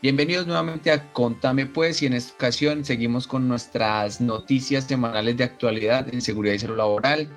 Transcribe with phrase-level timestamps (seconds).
[0.00, 5.42] Bienvenidos nuevamente a Contame Pues y en esta ocasión seguimos con nuestras noticias semanales de
[5.42, 7.28] actualidad en seguridad y salud laboral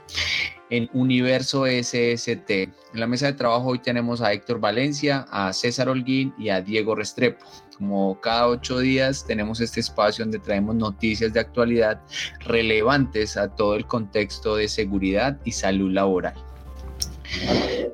[0.69, 2.51] en Universo SST.
[2.51, 6.61] En la mesa de trabajo hoy tenemos a Héctor Valencia, a César Holguín y a
[6.61, 7.43] Diego Restrepo.
[7.77, 11.99] Como cada ocho días tenemos este espacio donde traemos noticias de actualidad
[12.41, 16.50] relevantes a todo el contexto de seguridad y salud laboral.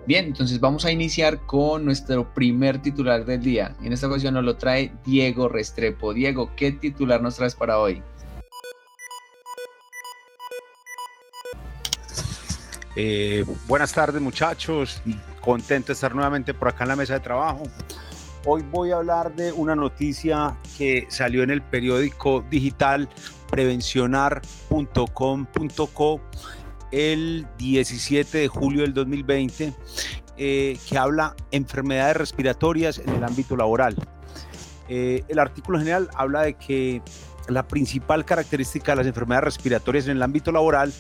[0.06, 3.76] Bien, entonces vamos a iniciar con nuestro primer titular del día.
[3.84, 6.14] En esta ocasión nos lo trae Diego Restrepo.
[6.14, 8.02] Diego, ¿qué titular nos traes para hoy?
[12.96, 15.02] Eh, buenas tardes muchachos,
[15.40, 17.64] contento de estar nuevamente por acá en la mesa de trabajo.
[18.46, 23.10] Hoy voy a hablar de una noticia que salió en el periódico digital
[23.52, 26.22] prevencionar.com.co
[26.92, 29.74] el 17 de julio del 2020
[30.38, 33.96] eh, que habla enfermedades respiratorias en el ámbito laboral.
[34.88, 37.02] Eh, el artículo general habla de que
[37.48, 40.94] la principal característica de las enfermedades respiratorias en el ámbito laboral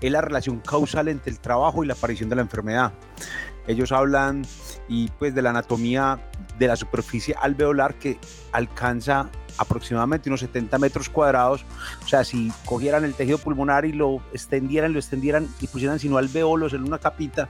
[0.00, 2.92] es la relación causal entre el trabajo y la aparición de la enfermedad.
[3.66, 4.42] Ellos hablan
[4.88, 6.18] y pues de la anatomía
[6.58, 8.18] de la superficie alveolar que
[8.52, 9.30] alcanza
[9.60, 11.66] aproximadamente unos 70 metros cuadrados.
[12.02, 16.16] O sea, si cogieran el tejido pulmonar y lo extendieran, lo extendieran y pusieran sino
[16.16, 17.46] alveolos en una capita,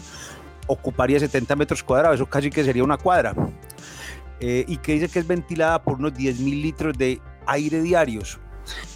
[0.66, 2.16] ocuparía 70 metros cuadrados.
[2.16, 3.34] Eso casi que sería una cuadra.
[4.40, 8.40] Eh, y que dice que es ventilada por unos 10 mil litros de aire diarios.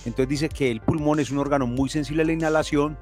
[0.05, 2.98] Entonces dice que el pulmón es un órgano muy sensible a la inhalación.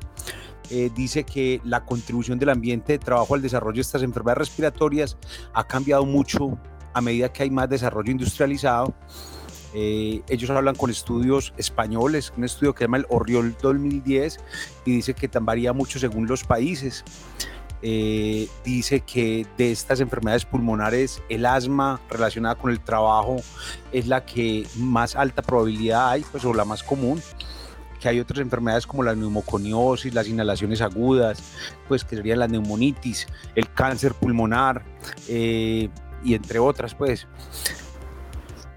[0.71, 5.17] Eh, dice que la contribución del ambiente de trabajo al desarrollo de estas enfermedades respiratorias
[5.55, 6.59] ha cambiado mucho
[6.93, 8.95] a medida que hay más desarrollo industrializado.
[9.75, 14.39] Eh, ellos hablan con estudios españoles, un estudio que se llama el Oriol 2010
[14.85, 17.05] y dice que varía mucho según los países.
[17.85, 23.39] Eh, dice que de estas enfermedades pulmonares el asma relacionada con el trabajo
[23.91, 27.21] es la que más alta probabilidad hay, pues o la más común
[28.03, 31.41] que hay otras enfermedades como la neumoconiosis, las inhalaciones agudas,
[31.87, 34.83] pues que serían la neumonitis, el cáncer pulmonar
[35.29, 35.89] eh,
[36.25, 37.29] y entre otras, pues.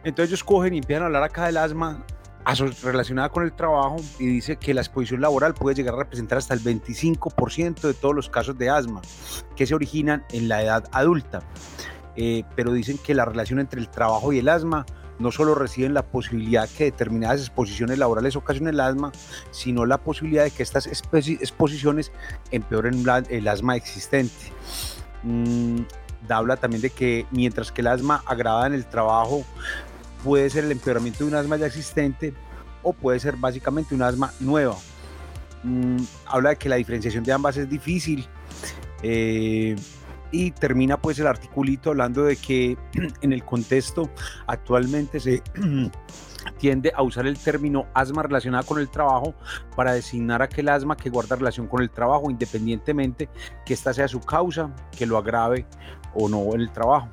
[0.05, 2.05] Entonces ellos cogen y empiezan a hablar acá del asma
[2.83, 6.53] relacionada con el trabajo y dice que la exposición laboral puede llegar a representar hasta
[6.53, 9.01] el 25% de todos los casos de asma
[9.55, 11.41] que se originan en la edad adulta.
[12.16, 14.85] Eh, pero dicen que la relación entre el trabajo y el asma
[15.17, 19.11] no solo reciben la posibilidad que determinadas exposiciones laborales ocasionen el asma,
[19.49, 22.11] sino la posibilidad de que estas exposiciones
[22.51, 24.51] empeoren el asma existente.
[25.23, 25.81] Mm,
[26.29, 29.43] habla también de que mientras que el asma agrava en el trabajo
[30.25, 32.34] puede ser el empeoramiento de un asma ya existente
[32.81, 34.75] o puede ser básicamente un asma nueva.
[35.62, 38.28] Mm, habla de que la diferenciación de ambas es difícil.
[39.03, 39.75] Eh,
[40.31, 42.75] y termina pues el articulito hablando de que
[43.22, 44.09] en el contexto
[44.47, 45.44] actualmente se
[46.58, 49.35] tiende a usar el término asma relacionada con el trabajo
[49.75, 53.30] para designar aquel asma que guarda relación con el trabajo independientemente
[53.64, 55.68] que esta sea su causa, que lo agrave
[56.16, 57.09] o no el trabajo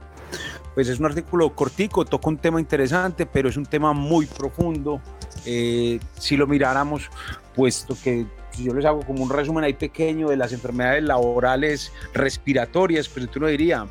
[0.74, 5.00] pues es un artículo cortico, toca un tema interesante, pero es un tema muy profundo.
[5.44, 7.10] Eh, si lo miráramos,
[7.54, 11.92] puesto que si yo les hago como un resumen ahí pequeño de las enfermedades laborales
[12.14, 13.86] respiratorias, pues uno diría,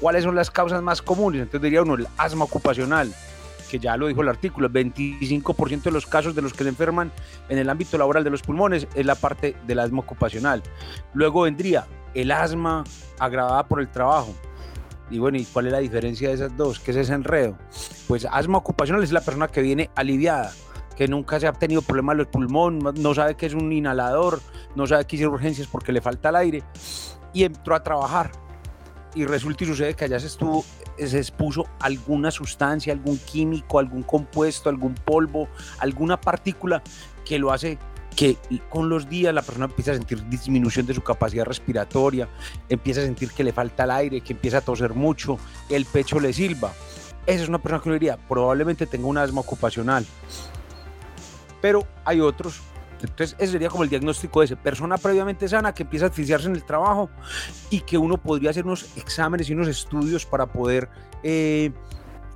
[0.00, 1.42] ¿cuáles son las causas más comunes?
[1.42, 3.12] Entonces diría uno, el asma ocupacional,
[3.70, 6.70] que ya lo dijo el artículo, el 25% de los casos de los que se
[6.70, 7.12] enferman
[7.48, 10.62] en el ámbito laboral de los pulmones es la parte del asma ocupacional.
[11.14, 12.82] Luego vendría el asma
[13.18, 14.34] agravada por el trabajo,
[15.10, 16.78] y bueno, ¿y cuál es la diferencia de esas dos?
[16.78, 17.58] ¿Qué es ese enredo?
[18.06, 20.52] Pues asma ocupacional es la persona que viene aliviada,
[20.96, 24.40] que nunca se ha tenido problemas de pulmón, no sabe que es un inhalador,
[24.76, 26.62] no sabe que hizo urgencias porque le falta el aire
[27.32, 28.30] y entró a trabajar.
[29.14, 30.64] Y resulta y sucede que allá se estuvo,
[30.96, 35.48] se expuso alguna sustancia, algún químico, algún compuesto, algún polvo,
[35.80, 36.80] alguna partícula
[37.24, 37.78] que lo hace
[38.14, 38.36] que
[38.68, 42.28] con los días la persona empieza a sentir disminución de su capacidad respiratoria,
[42.68, 45.38] empieza a sentir que le falta el aire, que empieza a toser mucho,
[45.68, 46.72] el pecho le silba.
[47.26, 50.04] Esa es una persona que uno diría, probablemente tenga un asma ocupacional.
[51.60, 52.60] Pero hay otros.
[53.02, 56.48] Entonces, ese sería como el diagnóstico de esa persona previamente sana que empieza a asfixiarse
[56.48, 57.08] en el trabajo
[57.70, 60.90] y que uno podría hacer unos exámenes y unos estudios para poder
[61.22, 61.72] eh,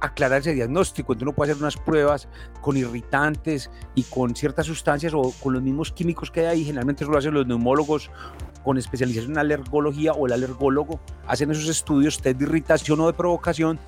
[0.04, 1.12] aclarar ese diagnóstico.
[1.12, 2.28] Entonces uno puede hacer unas pruebas
[2.60, 6.64] con irritantes y con ciertas sustancias o con los mismos químicos que hay ahí.
[6.64, 8.10] Generalmente eso lo hacen los neumólogos
[8.62, 11.00] con especialización en alergología o el alergólogo.
[11.26, 13.78] Hacen esos estudios, test de irritación o de provocación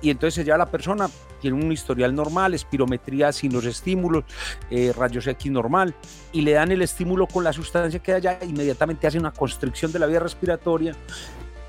[0.00, 1.08] y entonces ya la persona
[1.40, 4.24] tiene un historial normal, espirometría sin los estímulos,
[4.70, 5.94] eh, rayos normal,
[6.32, 9.92] y le dan el estímulo con la sustancia que hay allá, inmediatamente hace una constricción
[9.92, 10.94] de la vía respiratoria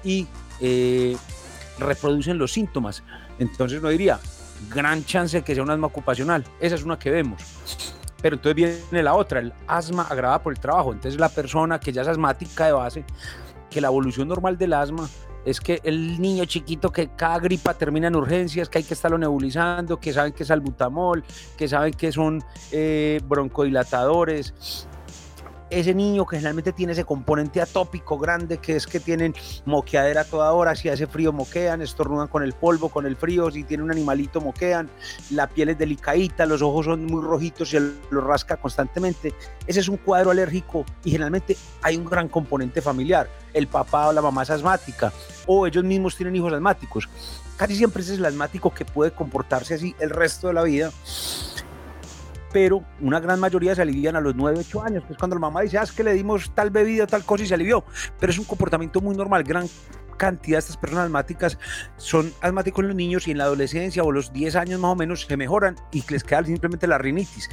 [0.04, 0.28] y
[0.60, 1.16] eh,
[1.80, 3.04] reproducen los síntomas.
[3.40, 4.20] Entonces uno diría,
[4.70, 6.44] gran chance de que sea un asma ocupacional.
[6.60, 7.42] Esa es una que vemos.
[8.22, 10.92] Pero entonces viene la otra, el asma agravada por el trabajo.
[10.92, 13.06] Entonces la persona que ya es asmática de base,
[13.70, 15.10] que la evolución normal del asma
[15.46, 19.18] es que el niño chiquito que cada gripa termina en urgencias, que hay que estarlo
[19.18, 21.24] nebulizando, que saben que es albutamol,
[21.58, 24.86] que saben que son eh, broncodilatadores,
[25.70, 29.34] ese niño que generalmente tiene ese componente atópico grande, que es que tienen
[29.66, 33.64] moqueadera toda hora, si hace frío moquean, estornudan con el polvo, con el frío, si
[33.64, 34.90] tiene un animalito moquean,
[35.32, 39.34] la piel es delicadita, los ojos son muy rojitos y él lo rasca constantemente.
[39.68, 43.30] Ese es un cuadro alérgico y generalmente hay un gran componente familiar.
[43.54, 45.12] El papá o la mamá es asmática
[45.48, 47.10] o ellos mismos tienen hijos asmáticos.
[47.58, 50.92] Casi siempre ese es el asmático que puede comportarse así el resto de la vida
[52.52, 55.42] pero una gran mayoría se alivian a los 9, 8 años, que es cuando la
[55.42, 57.84] mamá dice, ah, es que le dimos tal bebida, tal cosa y se alivió,
[58.20, 59.68] pero es un comportamiento muy normal, gran
[60.18, 61.58] cantidad de estas personas asmáticas
[61.98, 64.96] son asmáticos en los niños y en la adolescencia o los 10 años más o
[64.96, 67.50] menos se mejoran y les queda simplemente la rinitis,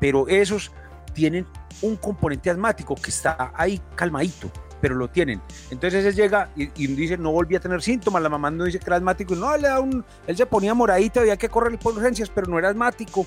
[0.00, 0.72] pero esos
[1.14, 1.46] tienen
[1.80, 4.50] un componente asmático que está ahí calmadito,
[4.80, 5.40] pero lo tienen.
[5.70, 8.86] Entonces ese llega y, dice, no volví a tener síntomas, la mamá no dice que
[8.86, 12.30] era asmático, no, le da un, él se ponía moradito, había que correr por urgencias,
[12.30, 13.26] pero no era asmático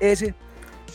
[0.00, 0.34] ese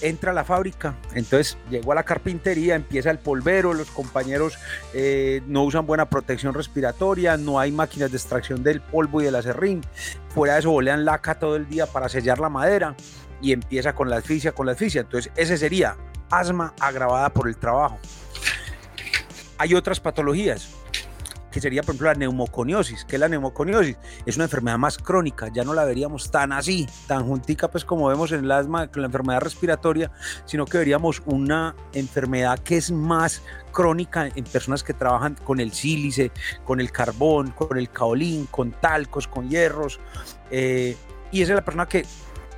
[0.01, 4.57] entra a la fábrica, entonces llegó a la carpintería, empieza el polvero, los compañeros
[4.93, 9.35] eh, no usan buena protección respiratoria, no hay máquinas de extracción del polvo y del
[9.35, 9.81] acerrín,
[10.29, 12.95] fuera de eso bolean laca todo el día para sellar la madera
[13.41, 15.97] y empieza con la asfixia, con la asfixia, entonces ese sería
[16.29, 17.99] asma agravada por el trabajo.
[19.57, 20.69] Hay otras patologías,
[21.51, 23.05] que sería, por ejemplo, la neumoconiosis.
[23.05, 23.97] ¿Qué es la neumoconiosis?
[24.25, 28.07] Es una enfermedad más crónica, ya no la veríamos tan así, tan juntica, pues como
[28.07, 30.11] vemos en el asma, con la enfermedad respiratoria,
[30.45, 35.71] sino que veríamos una enfermedad que es más crónica en personas que trabajan con el
[35.71, 36.31] sílice,
[36.65, 39.99] con el carbón, con el caolín, con talcos, con hierros.
[40.49, 40.95] Eh,
[41.31, 42.05] y esa es la persona que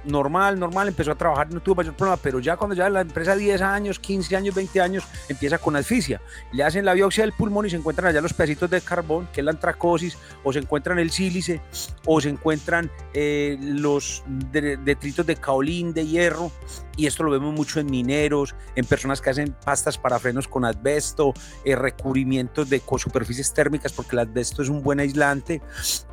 [0.05, 3.35] normal, normal, empezó a trabajar, no tuvo mayor problema, pero ya cuando ya la empresa
[3.35, 6.21] 10 años, 15 años, 20 años, empieza con asfixia.
[6.51, 9.41] Le hacen la biopsia del pulmón y se encuentran allá los pedacitos de carbón, que
[9.41, 11.61] es la antracosis, o se encuentran el sílice,
[12.05, 16.51] o se encuentran eh, los detritos de caolín, de hierro,
[16.95, 20.66] y esto lo vemos mucho en mineros, en personas que hacen pastas para frenos con
[20.66, 21.34] asbesto,
[21.66, 25.62] eh, recubrimientos de superficies térmicas, porque el asbesto es un buen aislante,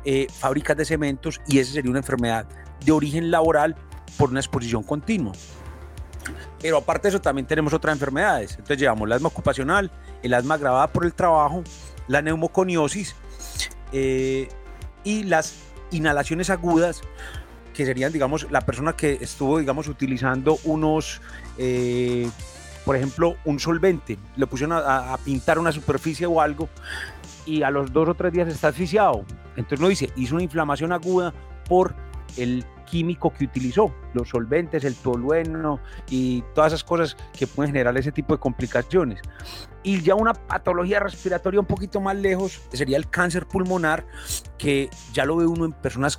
[0.05, 2.47] eh, fábricas de cementos, y esa sería una enfermedad
[2.83, 3.75] de origen laboral
[4.17, 5.33] por una exposición continua.
[6.61, 8.51] Pero aparte de eso también tenemos otras enfermedades.
[8.51, 9.91] Entonces llevamos el asma ocupacional,
[10.21, 11.63] el asma agravada por el trabajo,
[12.07, 13.15] la neumoconiosis
[13.91, 14.47] eh,
[15.03, 15.55] y las
[15.91, 17.01] inhalaciones agudas,
[17.73, 21.21] que serían, digamos, la persona que estuvo, digamos, utilizando unos,
[21.57, 22.29] eh,
[22.85, 26.69] por ejemplo, un solvente, le pusieron a, a, pintar una superficie o algo
[27.45, 29.25] y a los dos o tres días está asfixiado.
[29.55, 31.33] Entonces no dice, hizo una inflamación aguda
[31.67, 31.95] por
[32.37, 35.79] el químico que utilizó, los solventes, el tolueno
[36.09, 39.21] y todas esas cosas que pueden generar ese tipo de complicaciones.
[39.81, 44.05] Y ya una patología respiratoria un poquito más lejos sería el cáncer pulmonar,
[44.57, 46.17] que ya lo ve uno en personas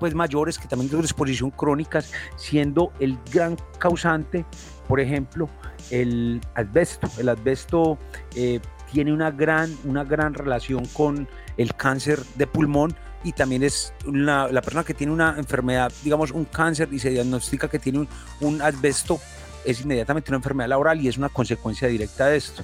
[0.00, 4.44] pues mayores que también tienen exposición crónicas, siendo el gran causante,
[4.88, 5.48] por ejemplo,
[5.90, 7.08] el asbesto.
[7.18, 7.98] El asbesto
[8.34, 8.60] eh,
[8.90, 14.62] tiene una gran, una gran relación con el cáncer de pulmón, y también es la
[14.62, 18.08] persona que tiene una enfermedad, digamos un cáncer y se diagnostica que tiene un,
[18.40, 19.20] un asbesto,
[19.62, 22.62] es inmediatamente una enfermedad laboral y es una consecuencia directa de esto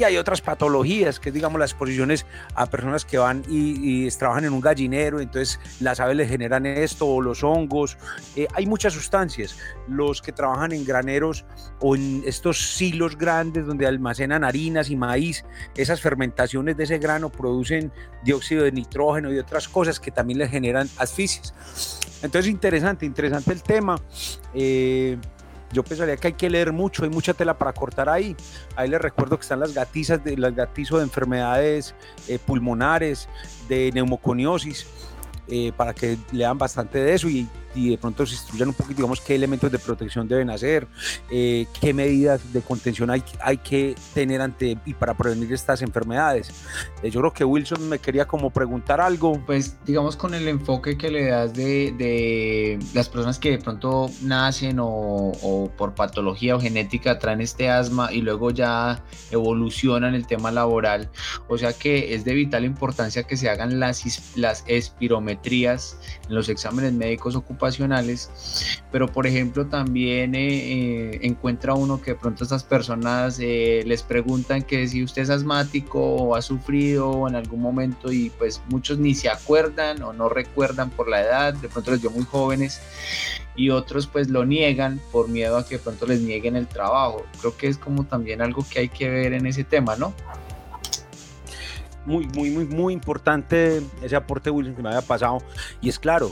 [0.00, 4.52] y hay otras patologías, que digamos las exposiciones a personas que van y, trabajan en
[4.52, 7.98] un gallinero, entonces las aves les generan esto, o los hongos,
[8.34, 11.44] eh, hay muchas sustancias, los que trabajan en graneros
[11.80, 15.44] o en estos silos grandes donde almacenan harinas y maíz,
[15.76, 17.92] esas fermentaciones de ese grano producen
[18.24, 21.54] dióxido de nitrógeno y otras cosas que también les generan asfixias.
[22.22, 24.00] Entonces interesante, interesante el tema.
[24.54, 25.18] Eh,
[25.72, 28.36] yo pensaría que hay que leer mucho, hay mucha tela para cortar ahí.
[28.76, 31.94] Ahí les recuerdo que están las gatizas, de, las gatizos de enfermedades
[32.28, 33.28] eh, pulmonares,
[33.68, 34.86] de neumoconiosis,
[35.48, 38.96] eh, para que lean bastante de eso y y de pronto se instruyan un poquito,
[38.96, 40.86] digamos, qué elementos de protección deben hacer,
[41.30, 46.50] eh, qué medidas de contención hay, hay que tener ante y para prevenir estas enfermedades.
[47.02, 49.40] Eh, yo creo que Wilson me quería como preguntar algo.
[49.46, 54.10] Pues digamos con el enfoque que le das de, de las personas que de pronto
[54.22, 60.26] nacen o, o, por patología o genética traen este asma y luego ya evolucionan el
[60.26, 61.08] tema laboral.
[61.48, 65.98] O sea que es de vital importancia que se hagan las, las espirometrías
[66.28, 67.59] en los exámenes médicos ocupacionales
[68.90, 74.02] pero por ejemplo también eh, eh, encuentra uno que de pronto estas personas eh, les
[74.02, 78.98] preguntan que si usted es asmático o ha sufrido en algún momento y pues muchos
[78.98, 82.80] ni se acuerdan o no recuerdan por la edad, de pronto les dio muy jóvenes
[83.54, 87.24] y otros pues lo niegan por miedo a que de pronto les nieguen el trabajo.
[87.40, 90.14] Creo que es como también algo que hay que ver en ese tema, ¿no?
[92.06, 95.38] Muy, muy, muy, muy importante ese aporte, Wilson, que me había pasado.
[95.82, 96.30] Y es claro,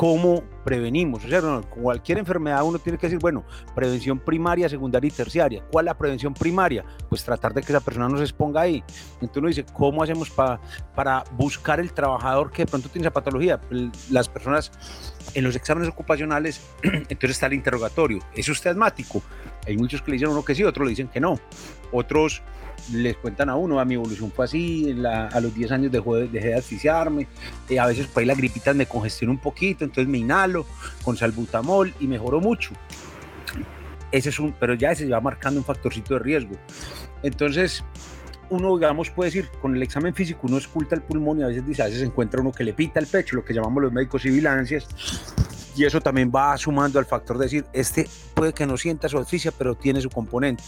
[0.00, 1.22] cómo prevenimos.
[1.26, 5.62] O sea, cualquier enfermedad uno tiene que decir, bueno, prevención primaria, secundaria y terciaria.
[5.70, 6.86] ¿Cuál es la prevención primaria?
[7.10, 8.82] Pues tratar de que esa persona no se exponga ahí.
[9.20, 10.58] Entonces uno dice, ¿cómo hacemos para
[10.94, 13.60] para buscar el trabajador que de pronto tiene esa patología?
[14.08, 14.72] Las personas
[15.34, 18.20] en los exámenes ocupacionales, entonces está el interrogatorio.
[18.34, 19.22] ¿Es usted asmático?
[19.66, 21.38] Hay muchos que le dicen uno que sí, otros le dicen que no.
[21.92, 22.42] Otros
[22.92, 26.54] les cuentan a uno, a mi evolución fue así, a los 10 años dejé, de
[26.54, 27.26] asfixiarme,
[27.68, 30.66] eh, a veces por ahí las gripitas me congestionan un poquito, entonces me inhalo
[31.02, 32.72] con salbutamol y mejoró mucho.
[34.10, 36.56] Ese es un, pero ya se va marcando un factorcito de riesgo.
[37.22, 37.84] Entonces,
[38.50, 41.66] uno, digamos, puede decir, con el examen físico uno esculta el pulmón y a veces
[41.66, 44.22] dice, a veces encuentra uno que le pita el pecho, lo que llamamos los médicos
[44.22, 44.86] civilancias,
[45.76, 49.18] y eso también va sumando al factor de decir, este puede que no sienta su
[49.18, 50.62] asfixia, pero tiene su componente.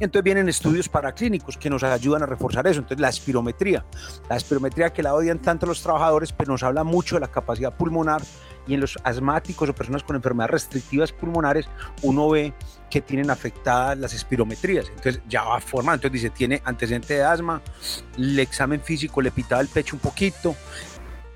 [0.00, 2.80] Entonces vienen estudios paraclínicos que nos ayudan a reforzar eso.
[2.80, 3.84] Entonces la espirometría,
[4.28, 7.76] la espirometría que la odian tanto los trabajadores, pero nos habla mucho de la capacidad
[7.76, 8.22] pulmonar
[8.66, 11.68] y en los asmáticos o personas con enfermedades restrictivas pulmonares,
[12.02, 12.52] uno ve
[12.90, 14.88] que tienen afectadas las espirometrías.
[14.88, 16.06] Entonces ya va formando.
[16.06, 17.62] Entonces dice, tiene antecedente de asma,
[18.16, 20.54] el examen físico le pitaba el pecho un poquito,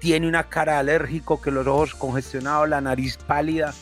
[0.01, 3.73] tiene una cara alérgico, que los ojos congestionados, la nariz pálida.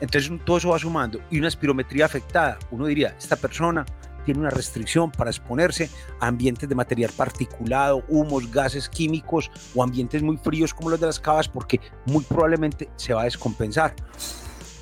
[0.00, 1.20] Entonces todo eso va sumando.
[1.30, 2.58] Y una espirometría afectada.
[2.70, 3.86] Uno diría, esta persona
[4.28, 5.88] tiene una restricción para exponerse
[6.20, 11.06] a ambientes de material particulado, humos, gases químicos o ambientes muy fríos como los de
[11.06, 13.94] las cavas porque muy probablemente se va a descompensar.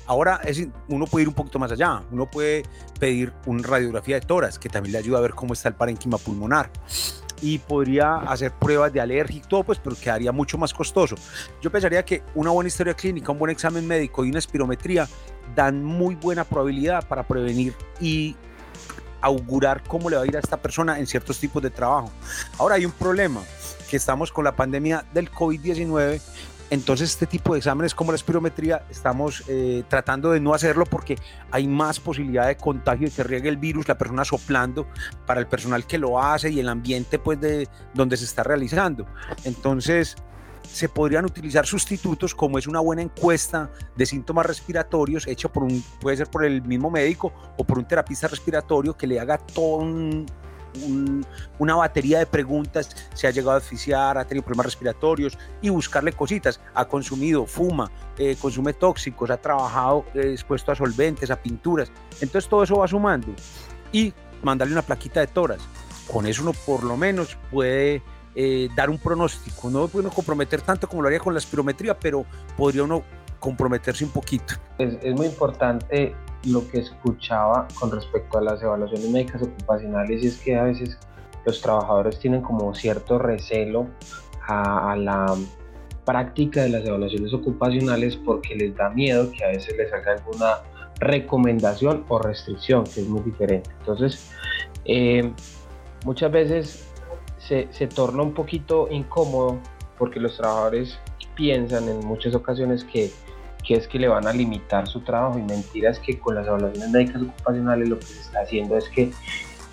[0.05, 2.63] Ahora es, uno puede ir un poquito más allá, uno puede
[2.99, 6.17] pedir una radiografía de toras que también le ayuda a ver cómo está el parénquima
[6.17, 6.69] pulmonar
[7.41, 11.15] y podría hacer pruebas de alergia y todo, pues, pero quedaría mucho más costoso.
[11.61, 15.07] Yo pensaría que una buena historia clínica, un buen examen médico y una espirometría
[15.55, 18.35] dan muy buena probabilidad para prevenir y
[19.21, 22.11] augurar cómo le va a ir a esta persona en ciertos tipos de trabajo.
[22.57, 23.41] Ahora hay un problema,
[23.89, 26.21] que estamos con la pandemia del COVID-19
[26.69, 31.17] entonces, este tipo de exámenes como la espirometría, estamos eh, tratando de no hacerlo porque
[31.49, 34.87] hay más posibilidad de contagio y que riegue el virus, la persona soplando
[35.25, 39.05] para el personal que lo hace y el ambiente pues de donde se está realizando.
[39.45, 40.17] Entonces,
[40.71, 45.83] se podrían utilizar sustitutos como es una buena encuesta de síntomas respiratorios hecha por un,
[45.99, 49.77] puede ser por el mismo médico o por un terapista respiratorio que le haga todo
[49.77, 50.25] un,
[51.59, 56.13] una batería de preguntas, se ha llegado a asfixiar, ha tenido problemas respiratorios y buscarle
[56.13, 56.59] cositas.
[56.73, 61.91] Ha consumido, fuma, eh, consume tóxicos, ha trabajado eh, expuesto a solventes, a pinturas.
[62.21, 63.27] Entonces todo eso va sumando
[63.91, 65.61] y mandarle una plaquita de toras.
[66.11, 68.01] Con eso uno por lo menos puede
[68.39, 69.67] eh, dar un pronóstico.
[69.71, 72.23] No puede comprometer tanto como lo haría con la espirometría, pero
[72.55, 73.01] podría uno
[73.39, 74.53] comprometerse un poquito.
[74.77, 76.15] Es, es muy importante
[76.45, 80.99] lo que escuchaba con respecto a las evaluaciones médicas ocupacionales y es que a veces
[81.47, 83.87] los trabajadores tienen como cierto recelo
[84.47, 85.33] a, la
[86.05, 90.59] práctica de las evaluaciones ocupacionales porque les da miedo que a veces les haga alguna
[90.99, 93.71] recomendación o restricción, que es muy diferente.
[93.79, 94.29] Entonces,
[94.85, 95.33] eh,
[96.05, 96.86] muchas veces
[97.47, 99.59] se, torna un poquito incómodo
[99.97, 100.99] porque los trabajadores
[101.35, 103.11] piensan en muchas ocasiones que
[103.65, 106.89] que es que le van a limitar su trabajo y mentiras que con las evaluaciones
[106.89, 109.11] médicas ocupacionales lo que se está haciendo es que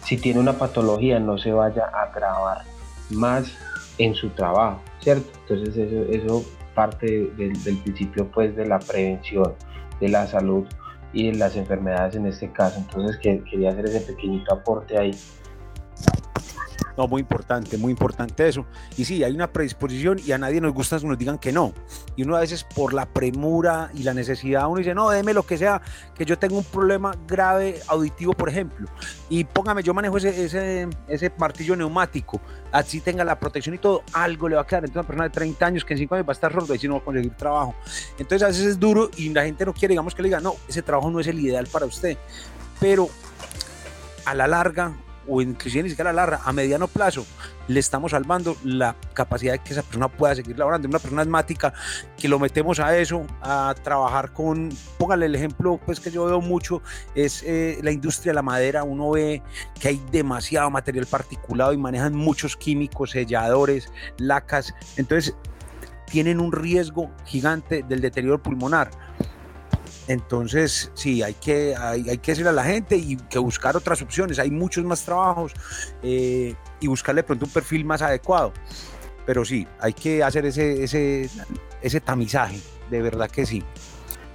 [0.03, 2.63] si tiene una patología no se vaya a agravar
[3.11, 3.53] más
[3.99, 5.31] en su trabajo, ¿cierto?
[5.43, 9.55] Entonces eso, eso parte del, del principio pues de la prevención
[10.01, 10.67] de la salud
[11.13, 12.79] y de las enfermedades en este caso.
[12.79, 15.13] Entonces que, quería hacer ese pequeñito aporte ahí.
[16.97, 18.67] No, muy importante, muy importante eso.
[18.97, 21.73] Y sí, hay una predisposición y a nadie nos gusta que nos digan que no.
[22.15, 25.45] Y uno a veces por la premura y la necesidad, uno dice, no, déme lo
[25.45, 25.83] que sea,
[26.15, 28.89] que yo tengo un problema grave auditivo, por ejemplo.
[29.29, 34.05] Y póngame, yo manejo ese, ese, ese martillo neumático, así tenga la protección y todo,
[34.13, 34.85] algo le va a quedar.
[34.85, 36.79] Entonces una persona de 30 años que en 5 años va a estar sordo y
[36.79, 37.75] si no va a conseguir trabajo.
[38.19, 40.55] Entonces a veces es duro y la gente no quiere, digamos que le diga, no,
[40.69, 42.17] ese trabajo no es el ideal para usted.
[42.79, 43.09] Pero
[44.25, 44.95] a la larga
[45.29, 47.27] o inclusive ni siquiera larga, a mediano plazo,
[47.69, 50.89] le estamos salvando la capacidad de que esa persona pueda seguir laborando.
[50.89, 51.73] Una persona asmática
[52.17, 56.41] que lo metemos a eso, a trabajar con, póngale el ejemplo pues que yo veo
[56.41, 56.83] mucho,
[57.15, 58.85] es eh, la industria de la madera.
[58.85, 59.43] Uno ve
[59.81, 63.89] que hay demasiado material particulado y manejan muchos químicos, selladores,
[64.19, 64.75] lacas.
[64.97, 65.35] Entonces,
[66.07, 68.91] tienen un riesgo gigante del deterioro pulmonar
[70.07, 74.39] Entonces, sí, hay que, hay, que decirle a la gente y que buscar otras opciones.
[74.39, 75.53] Hay muchos más trabajos
[76.03, 78.53] eh, y buscarle pronto un perfil más adecuado.
[79.25, 81.31] Pero sí, hay que hacer ese, ese,
[81.81, 82.59] ese tamizaje,
[82.91, 83.63] de verdad que sí.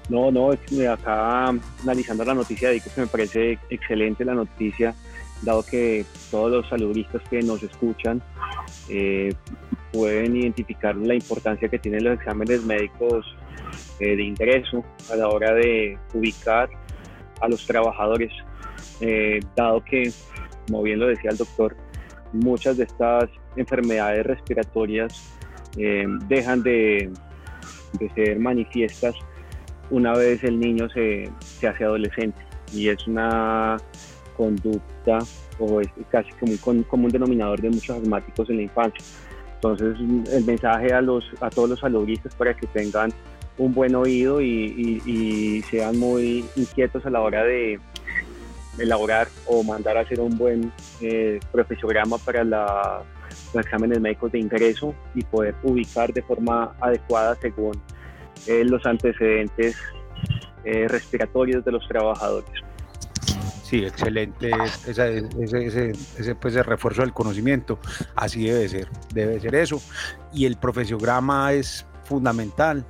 [0.10, 4.96] No, no, acá analizando la noticia, digo que me parece excelente la noticia,
[5.44, 8.20] dado que todos los saludistas que nos escuchan
[8.90, 9.32] eh,
[9.94, 13.36] pueden identificar la importancia que tienen los exámenes médicos
[14.00, 16.70] eh, de ingreso a la hora de ubicar
[17.42, 18.32] a los trabajadores,
[19.02, 20.12] eh, dado que,
[20.68, 21.76] como bien lo decía el doctor,
[22.34, 25.36] muchas de estas enfermedades respiratorias
[25.78, 27.12] eh, dejan de,
[28.00, 29.16] de, ser manifiestas
[29.90, 32.40] una vez el niño se, se, hace adolescente
[32.74, 33.78] y es una
[34.38, 35.20] conducta
[35.60, 39.04] o es casi como un común denominador de muchos asmáticos en la infancia.
[39.56, 39.98] Entonces
[40.32, 43.12] el mensaje a, los, a todos los saludistas para que tengan
[43.60, 47.80] un buen oído y, sean muy inquietos a la hora de
[48.80, 54.96] elaborar o mandar a hacer un buen eh, profesograma para los exámenes médicos de ingreso
[55.14, 57.74] y poder ubicar de forma adecuada según
[58.48, 59.76] eh, los antecedentes
[60.64, 62.50] eh, respiratorios de los trabajadores.
[63.64, 64.50] Sí, excelente
[64.88, 65.28] ese,
[66.18, 67.78] ese, pues, el refuerzo del conocimiento.
[68.16, 69.80] Así debe ser, debe ser eso.
[70.34, 72.84] Y el profesiograma es fundamental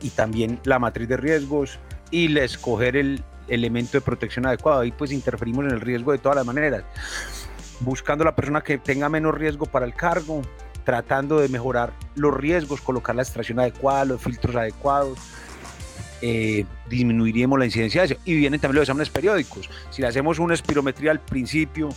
[0.00, 1.78] y también la matriz de riesgos
[2.10, 4.80] y el escoger el elemento de protección adecuado.
[4.80, 6.84] Ahí pues interferimos en el riesgo de todas las maneras,
[7.80, 10.42] buscando la persona que tenga menos riesgo para el cargo,
[10.84, 15.18] tratando de mejorar los riesgos, colocar la extracción adecuada, los filtros adecuados.
[16.20, 18.16] Eh, disminuiríamos la incidencia de eso.
[18.24, 19.70] Y vienen también los exámenes periódicos.
[19.90, 21.90] Si le hacemos una espirometría al principio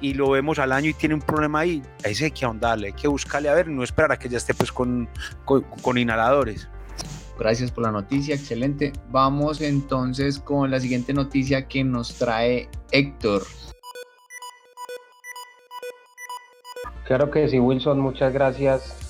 [0.00, 2.92] y lo vemos al año y tiene un problema ahí, ahí hay que ahondarle, hay
[2.92, 5.08] que buscarle a ver, no esperar a que ya esté pues con,
[5.44, 6.68] con inhaladores.
[7.38, 8.92] Gracias por la noticia, excelente.
[9.10, 13.42] Vamos entonces con la siguiente noticia que nos trae Héctor.
[17.06, 19.04] Claro que sí, Wilson, muchas gracias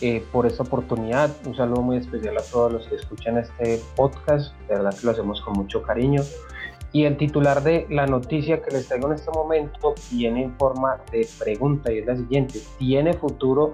[0.00, 1.34] eh, por esta oportunidad.
[1.44, 4.54] Un saludo muy especial a todos los que escuchan este podcast.
[4.68, 6.22] De verdad que lo hacemos con mucho cariño.
[6.92, 10.98] Y el titular de la noticia que les traigo en este momento viene en forma
[11.12, 12.60] de pregunta y es la siguiente.
[12.78, 13.72] ¿Tiene futuro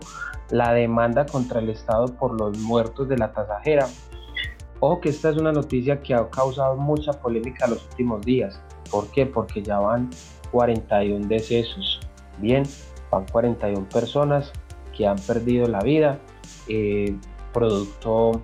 [0.51, 3.87] la demanda contra el Estado por los muertos de la tasajera?
[4.81, 8.61] Ojo que esta es una noticia que ha causado mucha polémica los últimos días.
[8.91, 9.27] ¿Por qué?
[9.27, 10.11] Porque ya van
[10.51, 12.01] 41 decesos.
[12.39, 12.65] Bien,
[13.11, 14.53] van 41 personas
[14.97, 16.19] que han perdido la vida
[16.69, 17.15] eh,
[17.53, 18.43] producto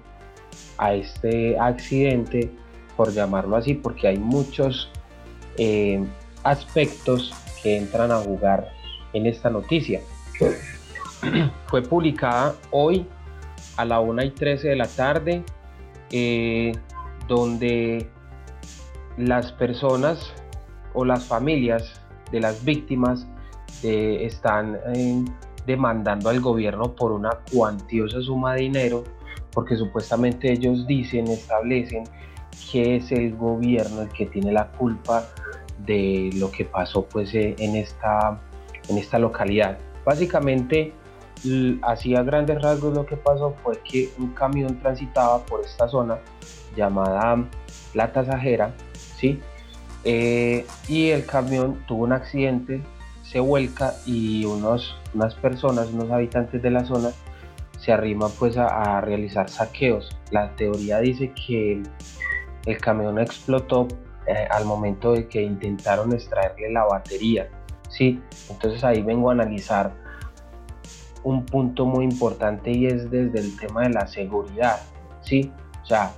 [0.78, 2.50] a este accidente
[2.98, 4.90] por llamarlo así, porque hay muchos
[5.56, 6.04] eh,
[6.42, 7.32] aspectos
[7.62, 8.72] que entran a jugar
[9.12, 10.00] en esta noticia.
[11.68, 13.06] Fue publicada hoy
[13.76, 15.44] a la 1 y 13 de la tarde,
[16.10, 16.72] eh,
[17.28, 18.10] donde
[19.16, 20.32] las personas
[20.92, 23.28] o las familias de las víctimas
[23.84, 24.76] eh, están
[25.64, 29.04] demandando al gobierno por una cuantiosa suma de dinero,
[29.52, 32.02] porque supuestamente ellos dicen, establecen
[32.70, 35.26] que es el gobierno el que tiene la culpa
[35.86, 38.40] de lo que pasó pues eh, en esta,
[38.88, 39.78] en esta localidad.
[40.04, 40.92] Básicamente,
[41.82, 46.18] así a grandes rasgos lo que pasó fue que un camión transitaba por esta zona
[46.76, 47.44] llamada
[47.94, 49.40] La Tasajera, ¿sí?
[50.04, 52.82] Eh, y el camión tuvo un accidente,
[53.22, 57.10] se vuelca y unos, unas personas, unos habitantes de la zona
[57.78, 60.16] se arriman pues a realizar saqueos.
[60.30, 61.82] La teoría dice que
[62.68, 63.88] el camión explotó
[64.26, 67.48] eh, al momento de que intentaron extraerle la batería.
[67.88, 68.20] ¿sí?
[68.50, 69.92] Entonces ahí vengo a analizar
[71.24, 74.80] un punto muy importante y es desde el tema de la seguridad.
[75.22, 75.50] ¿sí?
[75.82, 76.12] O sea,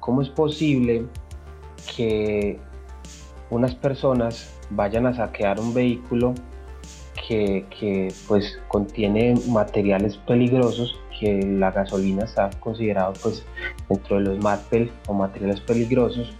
[0.00, 1.06] ¿cómo es posible
[1.96, 2.58] que
[3.50, 6.34] unas personas vayan a saquear un vehículo
[7.26, 13.44] que, que, pues contiene materiales peligrosos que la gasolina está considerado pues
[13.88, 16.32] dentro de los MATPEL o materiales peligrosos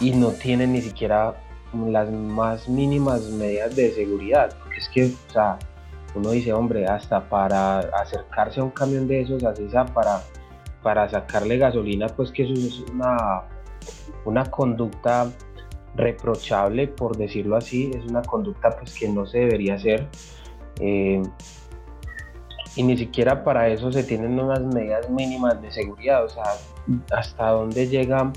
[0.00, 1.34] y no tienen ni siquiera
[1.72, 4.54] las más mínimas medidas de seguridad.
[4.58, 5.58] Porque es que o sea,
[6.14, 10.22] uno dice hombre hasta para acercarse a un camión de esos así sea para
[10.82, 13.42] para sacarle gasolina pues que eso es una
[14.24, 15.30] una conducta
[15.94, 20.08] reprochable por decirlo así es una conducta pues que no se debería hacer
[20.80, 21.22] eh,
[22.76, 26.44] y ni siquiera para eso se tienen unas medidas mínimas de seguridad, o sea,
[27.12, 28.32] hasta dónde llega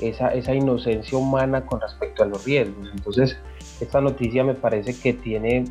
[0.00, 2.88] esa, esa inocencia humana con respecto a los riesgos.
[2.92, 3.36] Entonces,
[3.80, 5.64] esta noticia me parece que tiene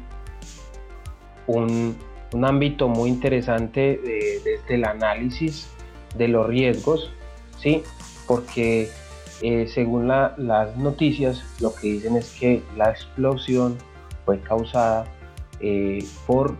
[1.47, 1.97] un,
[2.33, 3.99] un ámbito muy interesante
[4.43, 5.67] desde el análisis
[6.15, 7.11] de los riesgos,
[7.59, 7.83] ¿sí?
[8.27, 8.89] porque
[9.41, 13.77] eh, según las noticias lo que dicen es que la explosión
[14.25, 15.05] fue causada
[15.59, 16.55] eh, por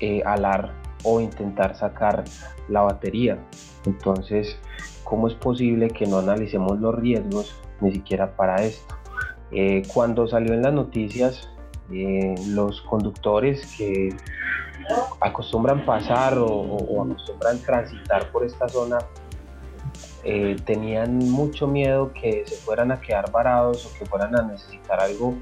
[0.00, 0.72] eh, alar
[1.04, 2.24] o intentar sacar
[2.68, 3.38] la batería.
[3.86, 4.58] Entonces,
[5.04, 8.96] ¿cómo es posible que no analicemos los riesgos ni siquiera para esto?
[9.92, 11.48] cuando salió en las noticias,
[11.90, 14.14] los conductores que
[15.20, 18.98] acostumbran pasar o, acostumbran transitar por esta zona
[20.22, 25.00] eh, tenían mucho miedo que se fueran a quedar varados o que fueran a necesitar
[25.00, 25.34] algo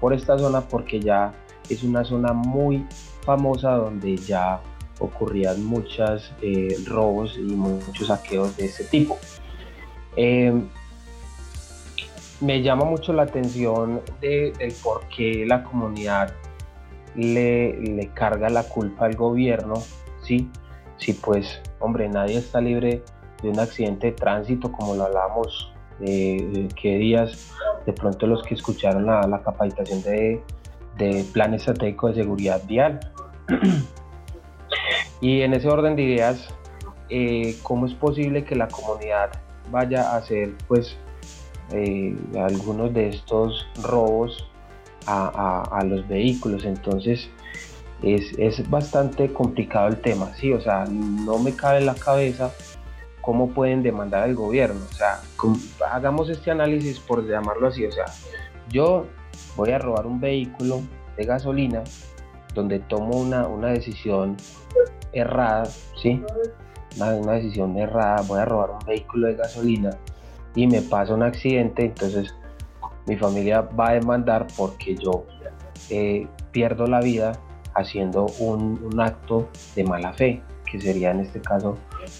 [0.00, 1.34] por esta zona porque ya
[1.68, 2.86] es una zona muy
[3.24, 4.60] famosa donde ya
[4.98, 9.18] ocurrían muchos eh, robos y muchos saqueos de este tipo.
[10.16, 10.68] Em,
[12.40, 16.34] me llama mucho la atención de, del por qué la comunidad
[17.14, 19.74] le, le, carga la culpa al gobierno,
[20.22, 20.50] ¿sí?
[20.96, 23.02] Sí, pues, hombre, nadie está libre
[23.42, 27.52] de un accidente de tránsito, como lo hablábamos, de, qué días,
[27.86, 30.42] de pronto los que escucharon la, capacitación de,
[30.98, 33.00] de plan estratégico de seguridad vial.
[35.20, 36.48] y en ese orden de ideas,
[37.08, 39.30] eh, ¿cómo es posible que la comunidad
[39.70, 40.96] vaya a hacer pues
[41.72, 44.48] eh, algunos de estos robos
[45.06, 46.64] a, a, los vehículos?
[46.64, 47.28] Entonces,
[48.02, 52.52] es, es, bastante complicado el tema, sí, o sea, no me cabe en la cabeza
[53.22, 54.80] cómo pueden demandar al gobierno.
[54.90, 55.20] O sea,
[55.90, 57.86] hagamos este análisis por llamarlo así.
[57.86, 58.06] O sea,
[58.68, 59.06] yo
[59.56, 60.80] voy a robar un vehículo
[61.16, 61.82] de gasolina
[62.54, 64.36] donde tomo una, una decisión
[65.12, 65.64] errada,
[66.00, 66.22] ¿sí?
[66.96, 69.90] Una, una, decisión errada, voy a robar un vehículo de gasolina
[70.54, 72.34] y me pasa un accidente, entonces
[73.06, 75.24] mi familia va a demandar porque yo
[75.90, 77.32] eh, pierdo la vida
[77.74, 81.76] haciendo un, acto de mala fe que sería en este caso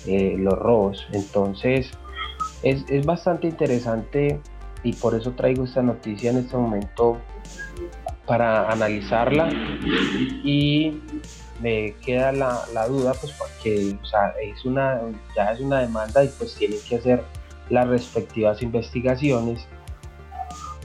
[0.07, 1.07] eh, los robos.
[1.13, 1.91] Entonces
[2.63, 4.41] es, es, bastante interesante
[4.83, 7.19] y por eso traigo esta noticia en este momento
[8.27, 9.51] para analizarla.
[10.45, 11.01] Y
[11.61, 15.01] me queda la, la duda pues porque o sea, es una,
[15.37, 17.23] ya es una demanda y pues tienen que hacer
[17.71, 19.67] las respectivas investigaciones.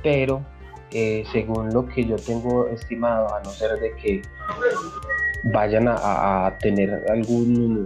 [0.03, 0.41] Pero
[0.91, 4.21] eh, según lo que yo tengo estimado a no ser de que
[5.51, 7.85] vayan a, tener algún,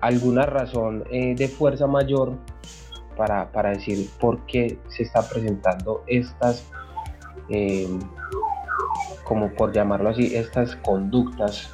[0.00, 2.32] alguna razón eh, de fuerza mayor
[3.16, 6.64] para, decir por qué se está presentando estas,
[7.48, 7.88] eh,
[9.24, 11.70] como por llamarlo así, estas conductas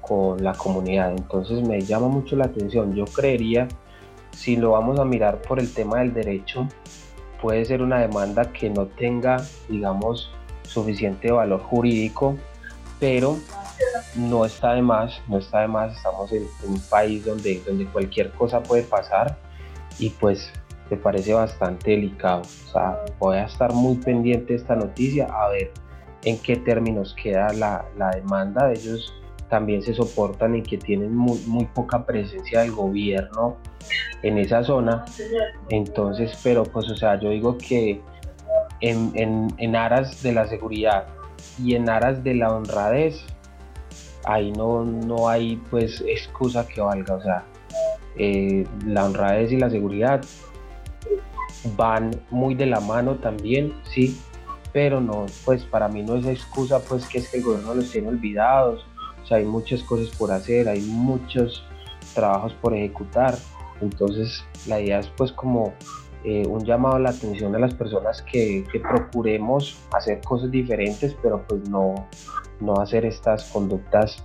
[0.00, 1.12] con la comunidad.
[1.12, 2.94] Entonces me llama mucho la atención.
[2.94, 3.68] Yo creería,
[4.32, 6.68] si lo vamos a mirar por el tema del derecho,
[7.40, 10.30] puede ser una demanda que no tenga, digamos,
[10.62, 12.36] suficiente valor jurídico
[13.02, 13.36] pero
[14.14, 18.30] no está de más, no está de más, estamos en, un país donde, donde cualquier
[18.30, 19.36] cosa puede pasar
[19.98, 20.52] y pues
[20.92, 22.42] me parece bastante delicado.
[22.42, 25.70] O sea, voy a estar muy pendiente de esta noticia a ver
[26.22, 28.70] en qué términos queda la, la demanda.
[28.70, 29.14] Ellos
[29.48, 33.56] también se soportan en que tienen muy, muy, poca presencia del gobierno
[34.22, 35.06] en esa zona.
[35.70, 38.02] Entonces, pero pues, o sea, yo digo que
[38.80, 41.06] en, en, en aras de la seguridad
[41.58, 43.24] y en aras de la honradez,
[44.24, 47.44] ahí no, no hay pues excusa que valga, o sea,
[48.16, 50.22] eh, la honradez y la seguridad
[51.76, 54.18] van muy de la mano también, sí,
[54.72, 57.90] pero no, pues para mí no es excusa pues que es que el gobierno los
[57.90, 58.84] tiene olvidados,
[59.22, 61.64] o sea, hay muchas cosas por hacer, hay muchos
[62.14, 63.36] trabajos por ejecutar,
[63.80, 65.74] entonces la idea es pues como
[66.24, 71.44] eh, un llamado a la atención de las personas que, procuremos hacer cosas diferentes, pero
[71.48, 72.08] pues no,
[72.60, 74.24] no hacer estas conductas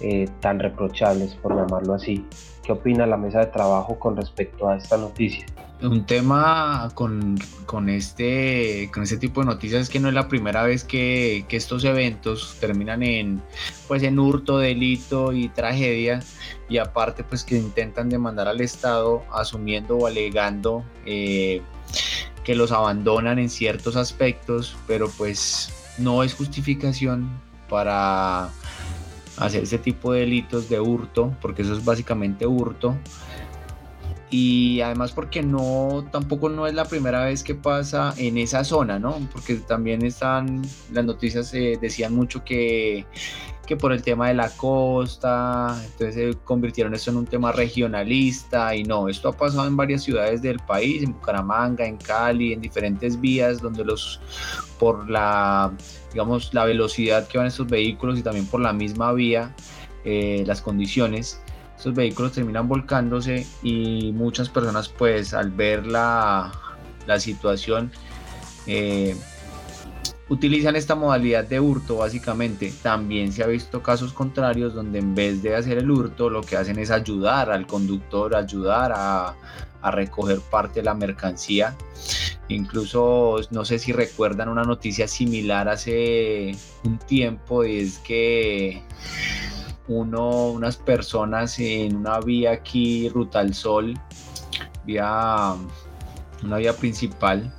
[0.00, 2.26] eh, tan reprochables, por llamarlo así.
[2.62, 5.46] ¿Qué opina la mesa de trabajo con respecto a esta noticia?
[5.82, 10.26] Un tema con, con, este, con este tipo de noticias es que no es la
[10.26, 13.42] primera vez que, que, estos eventos terminan en,
[13.86, 16.22] pues en hurto, delito y tragedia.
[16.70, 21.60] Y aparte pues que intentan demandar al Estado asumiendo o alegando eh,
[22.42, 27.28] que los abandonan en ciertos aspectos, pero pues no es justificación
[27.68, 28.48] para
[29.36, 32.96] hacer ese tipo de delitos de hurto, porque eso es básicamente hurto
[34.30, 38.98] y además porque no tampoco no es la primera vez que pasa en esa zona,
[38.98, 39.16] ¿no?
[39.32, 40.62] Porque también están
[40.92, 43.06] las noticias eh, decían mucho que
[43.66, 48.74] que por el tema de la costa, entonces se convirtieron esto en un tema regionalista
[48.76, 52.60] y no, esto ha pasado en varias ciudades del país, en Bucaramanga, en Cali, en
[52.60, 54.20] diferentes vías donde los
[54.78, 55.72] por la
[56.12, 59.54] digamos la velocidad que van estos vehículos y también por la misma vía,
[60.04, 61.40] eh, las condiciones
[61.78, 66.52] esos vehículos terminan volcándose y muchas personas pues al ver la,
[67.06, 67.90] la situación
[68.66, 69.16] eh,
[70.28, 72.72] utilizan esta modalidad de hurto básicamente.
[72.82, 76.56] También se ha visto casos contrarios donde en vez de hacer el hurto lo que
[76.56, 79.34] hacen es ayudar al conductor, ayudar a,
[79.82, 81.76] a recoger parte de la mercancía.
[82.48, 88.82] Incluso no sé si recuerdan una noticia similar hace un tiempo, es que
[89.88, 93.94] uno, unas personas en una vía aquí, Ruta al Sol,
[94.84, 95.54] vía,
[96.42, 97.52] una vía principal,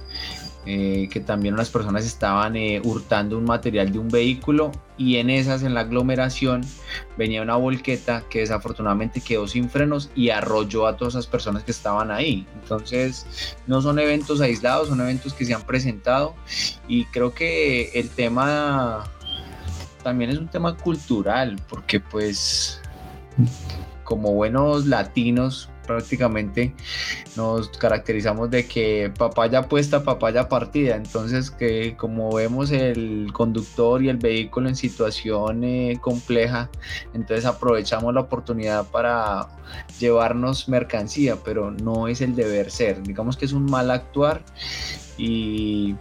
[0.65, 5.29] eh, que también unas personas estaban eh, hurtando un material de un vehículo y en
[5.29, 6.61] esas, en la aglomeración,
[7.17, 11.71] venía una volqueta que desafortunadamente quedó sin frenos y arrolló a todas esas personas que
[11.71, 12.45] estaban ahí.
[12.61, 16.35] Entonces, no son eventos aislados, son eventos que se han presentado
[16.87, 19.05] y creo que el tema
[20.07, 22.81] también es un tema cultural, porque pues
[24.05, 26.73] como buenos latinos prácticamente
[27.35, 30.95] nos caracterizamos de que papaya puesta, papaya partida.
[30.95, 36.69] Entonces, que como vemos el conductor y el vehículo en situación eh, compleja,
[37.13, 39.49] entonces aprovechamos la oportunidad para
[39.99, 43.03] llevarnos mercancía, pero no es el deber ser.
[43.03, 44.41] Digamos que es un mal actuar
[45.17, 45.95] y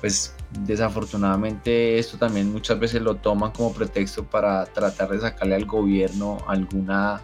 [0.00, 5.64] pues desafortunadamente esto también muchas veces lo toman como pretexto para tratar de sacarle al
[5.64, 7.20] gobierno alguna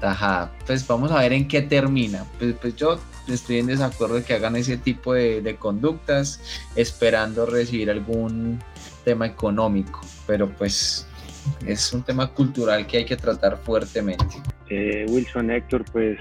[0.00, 0.52] tajada.
[0.66, 2.24] Pues vamos a ver en qué termina.
[2.38, 6.40] Pues, pues yo estoy en desacuerdo de que hagan ese tipo de, conductas
[6.76, 8.58] esperando recibir algún
[9.04, 11.06] tema económico, pero pues
[11.66, 14.36] es un tema cultural que hay que tratar fuertemente.
[14.68, 16.18] Eh, Wilson Héctor, pues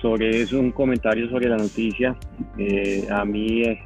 [0.00, 2.16] sobre eso un comentario sobre la noticia.
[2.58, 3.82] Eh, a mí eh,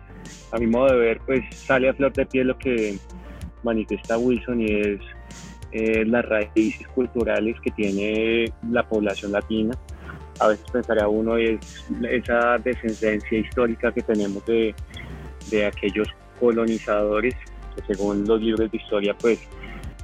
[0.53, 2.99] a mi modo de ver, pues sale a flor de piel lo que
[3.63, 5.01] manifiesta Wilson y es
[5.73, 9.77] eh, las raíces culturales que tiene la población latina.
[10.41, 11.59] A veces pensaría uno es
[12.11, 14.75] esa descendencia histórica que tenemos de,
[15.51, 16.09] de aquellos
[16.41, 17.35] colonizadores,
[17.75, 19.41] que según los libros de historia, pues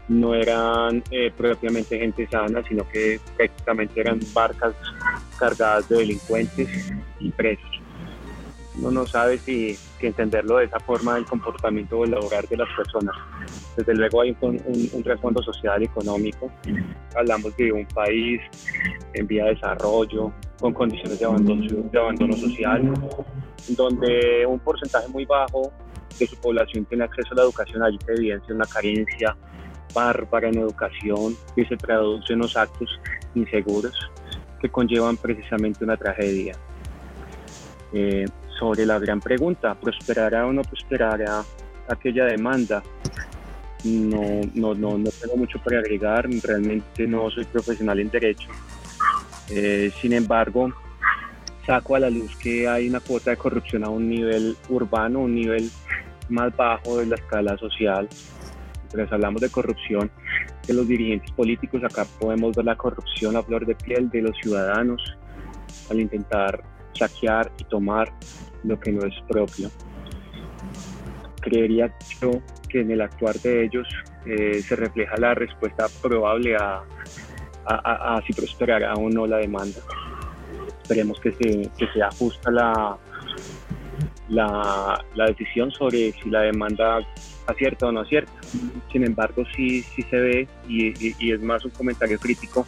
[0.09, 4.75] no eran eh, propiamente gente sana, sino que prácticamente eran barcas
[5.39, 7.81] cargadas de delincuentes y presos
[8.81, 13.15] uno no sabe si, entenderlo de esa forma el comportamiento laboral de las personas.
[13.77, 14.61] Desde luego hay un,
[14.93, 16.51] un, trasfondo social y económico.
[17.17, 18.41] Hablamos de un país
[19.15, 22.93] en vía de desarrollo, con condiciones de abandono, de abandono social,
[23.69, 25.73] donde un porcentaje muy bajo
[26.19, 29.37] de su población tiene acceso a la educación, allí se evidencia una carencia
[29.95, 32.89] bárbara en educación que se traduce en los actos
[33.35, 33.95] inseguros
[34.61, 36.55] que conllevan precisamente una tragedia.
[37.93, 38.27] Eh,
[38.61, 41.43] sobre la gran pregunta, ¿prosperará o no prosperará
[41.89, 42.83] aquella demanda?
[43.85, 48.49] No, no, no, no tengo mucho para agregar, realmente no soy profesional en derecho.
[49.49, 50.71] Eh, sin embargo,
[51.67, 55.35] saco a la luz que hay una cuota de corrupción a un nivel urbano, un
[55.35, 55.71] nivel
[56.29, 58.07] más bajo de la escala social.
[58.83, 60.11] Entonces hablamos de corrupción
[60.67, 64.37] de los dirigentes políticos, acá podemos ver la corrupción a flor de piel de los
[64.43, 65.17] ciudadanos
[65.91, 68.13] al intentar saquear y tomar
[68.65, 69.71] lo que no es propio.
[71.41, 72.33] Creería yo
[72.69, 73.89] que en el actuar de ellos
[74.27, 76.83] eh, se refleja la respuesta probable a,
[78.27, 79.81] si prosperará o no la demanda.
[80.83, 82.99] Esperemos que se, que se ajusta la,
[84.29, 86.99] la, decisión sobre si la demanda
[87.47, 88.33] acierta o no acierta.
[88.91, 92.67] Sin embargo, sí, sí se ve, y es más un comentario crítico,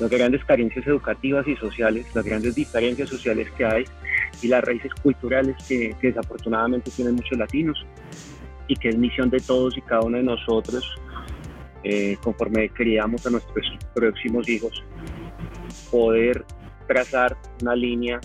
[0.00, 3.84] las grandes carencias educativas y sociales, las grandes diferencias sociales que hay
[4.42, 7.86] y las raíces culturales que, desafortunadamente tienen muchos latinos
[8.66, 10.84] y que es misión de todos y cada uno de nosotros
[11.82, 14.82] eh, conforme criamos a nuestros próximos hijos
[15.90, 16.44] poder
[16.88, 18.20] trazar una línea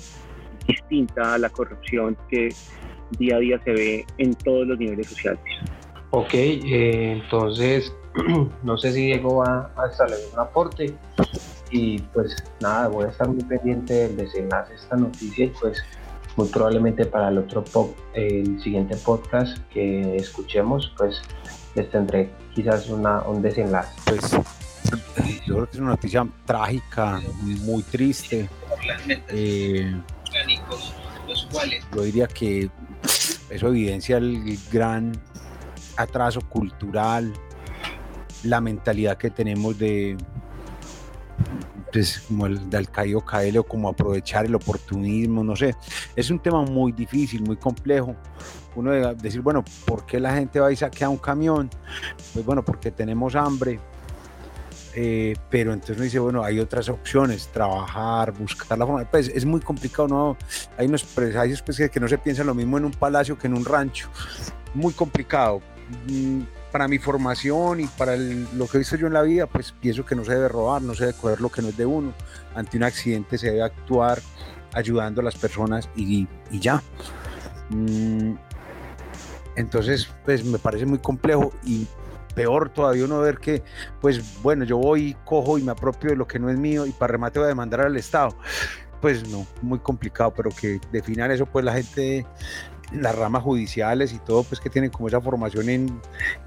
[0.68, 2.50] distinta a la corrupción que
[3.18, 5.42] día a día se ve en todos los niveles sociales.
[6.12, 7.94] Ok, eh, entonces
[8.64, 10.94] no sé si Diego va a establecer un aporte
[11.72, 15.84] y pues nada, voy a estar muy pendiente del desenlace de esta noticia y pues
[16.36, 17.64] muy probablemente para el otro
[18.14, 21.22] el siguiente podcast que escuchemos, pues
[21.76, 23.94] les tendré quizás una, un desenlace.
[24.06, 24.32] Pues
[25.46, 28.50] yo creo que es una noticia trágica, muy triste.
[29.30, 29.94] Eh,
[31.94, 32.70] yo diría que
[33.50, 35.12] eso evidencia el gran
[35.98, 37.34] atraso cultural,
[38.44, 40.16] la mentalidad que tenemos de,
[41.92, 45.76] pues, como el del caído o como aprovechar el oportunismo, no sé.
[46.16, 48.16] Es un tema muy difícil, muy complejo.
[48.76, 51.70] Uno debe decir, bueno, ¿por qué la gente va y saquea un camión?
[52.34, 53.80] Pues bueno, porque tenemos hambre,
[54.96, 59.06] Eh, pero entonces uno dice, bueno, hay otras opciones, trabajar, buscar la forma.
[59.06, 60.38] Pues es muy complicado, ¿no?
[60.78, 63.54] Hay unos empresarios pues, que no se piensa lo mismo en un palacio que en
[63.54, 64.10] un rancho.
[64.74, 65.62] Muy complicado.
[66.72, 70.06] Para mi formación y para lo que he visto yo en la vida, pues pienso
[70.06, 72.14] que no se debe robar, no se debe coger lo que no es de uno.
[72.54, 74.20] Ante un accidente se debe actuar
[74.74, 76.82] ayudando a las personas y, ya.
[77.70, 78.36] Mm,
[79.56, 81.88] entonces, pues me parece muy complejo y
[82.36, 83.64] peor todavía uno ver que,
[84.00, 86.92] pues bueno, yo voy, cojo y me apropio de lo que no es mío y
[86.92, 88.36] para remate voy a demandar al Estado.
[89.02, 92.26] Pues no, muy complicado, pero que definan eso, pues la gente,
[92.92, 96.02] las ramas judiciales y todo, pues que tienen como esa formación en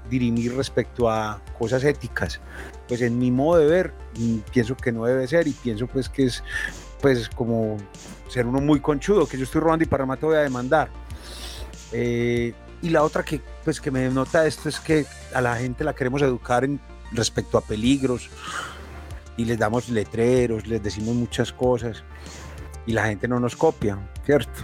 [0.09, 2.39] dirimir respecto a cosas éticas.
[2.87, 6.09] Pues en mi modo de ver, mm, pienso que no debe ser y pienso pues
[6.09, 6.43] que es
[7.01, 7.77] pues como
[8.29, 10.89] ser uno muy conchudo, que yo estoy robando y para remate voy a demandar.
[11.91, 15.83] Eh, y la otra que, pues, que me nota esto es que a la gente
[15.83, 16.79] la queremos educar en,
[17.13, 18.29] respecto a peligros
[19.37, 22.03] y les damos letreros, les decimos muchas cosas
[22.85, 24.61] y la gente no nos copia, ¿cierto?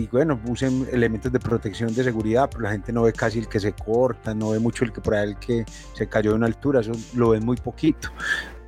[0.00, 3.48] Y bueno, usen elementos de protección de seguridad, pero la gente no ve casi el
[3.48, 6.36] que se corta, no ve mucho el que por ahí el que se cayó de
[6.36, 8.08] una altura, eso lo ven muy poquito.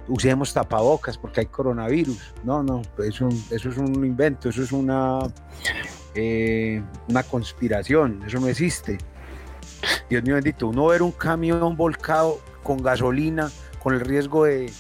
[0.09, 2.35] Usemos tapabocas porque hay coronavirus.
[2.45, 5.21] No, no, eso, eso es un invento, eso es una
[6.15, 8.99] eh, una conspiración, eso no existe.
[10.11, 13.51] Dios mío bendito, uno ver un camión volcado con gasolina,
[13.83, 14.73] con el riesgo de,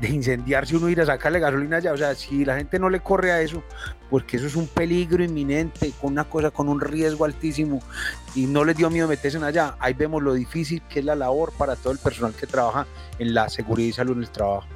[0.00, 3.00] de incendiarse, uno ir a sacarle gasolina allá, o sea, si la gente no le
[3.00, 3.62] corre a eso,
[4.10, 7.80] porque eso es un peligro inminente, con una cosa, con un riesgo altísimo,
[8.34, 11.52] y no les dio miedo meterse allá, ahí vemos lo difícil que es la labor
[11.56, 12.86] para todo el personal que trabaja
[13.18, 14.66] en la seguridad y salud en el trabajo.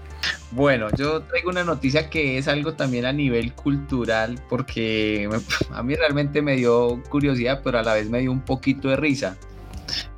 [0.52, 5.28] Bueno, yo traigo una noticia que es algo también a nivel cultural, porque
[5.72, 8.96] a mí realmente me dio curiosidad, pero a la vez me dio un poquito de
[8.96, 9.36] risa,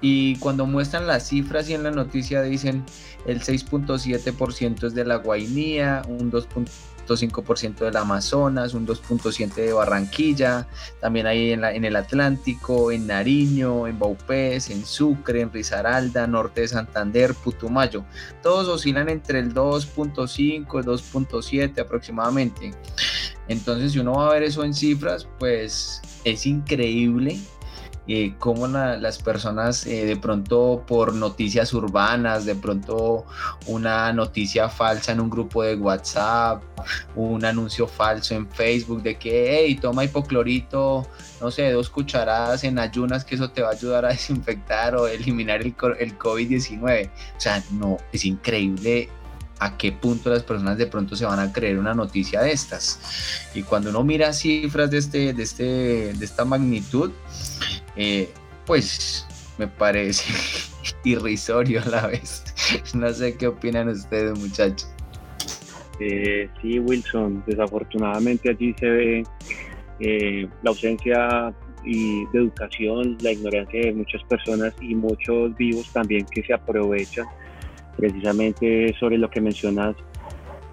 [0.01, 2.85] Y cuando muestran las cifras y en la noticia dicen
[3.25, 6.47] el 6.7% es de la guainía, un 2.
[7.07, 10.67] 2.5% del Amazonas, un 2.7% de Barranquilla,
[10.99, 16.67] también hay en, el Atlántico, en Nariño, en Baupés, en Sucre, en Risaralda, norte de
[16.67, 18.03] Santander, Putumayo.
[18.41, 22.71] Todos oscilan entre el 2.5 y 2.7 aproximadamente.
[23.47, 27.39] Entonces, si uno va a ver eso en cifras, pues es increíble
[28.07, 33.25] eh, cómo las personas eh, de pronto por noticias urbanas, de pronto
[33.65, 36.63] una noticia falsa en un grupo de WhatsApp,
[37.15, 41.07] un anuncio falso en Facebook de que, hey, toma hipoclorito,
[41.41, 45.07] no sé, dos cucharadas en ayunas que eso te va a ayudar a desinfectar o
[45.07, 47.07] eliminar el, el COVID-19.
[47.07, 49.09] O sea, no, es increíble
[49.59, 53.49] a qué punto las personas de pronto se van a creer una noticia de estas.
[53.53, 55.63] Y cuando uno mira cifras de, este, de, este,
[56.13, 57.11] de esta magnitud,
[57.95, 58.29] eh,
[58.65, 59.25] pues
[59.57, 60.33] me parece
[61.03, 62.43] irrisorio a la vez.
[62.93, 64.89] No sé qué opinan ustedes, muchachos.
[65.99, 69.23] Eh, sí, Wilson, desafortunadamente allí se ve
[69.99, 71.53] eh, la ausencia
[71.85, 77.27] y de educación, la ignorancia de muchas personas y muchos vivos también que se aprovechan
[77.97, 79.95] precisamente sobre lo que mencionas.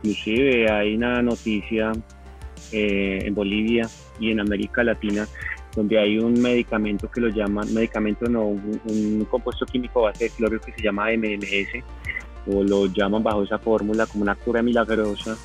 [0.03, 1.93] Inclusive hay una noticia
[2.73, 5.27] eh, en Bolivia y en América Latina
[5.75, 10.61] donde hay un medicamento que lo llaman, medicamento no, un, compuesto químico base de cloro
[10.61, 11.83] que se llama MMS,
[12.47, 15.37] o lo llaman bajo esa fórmula como una cura milagrosa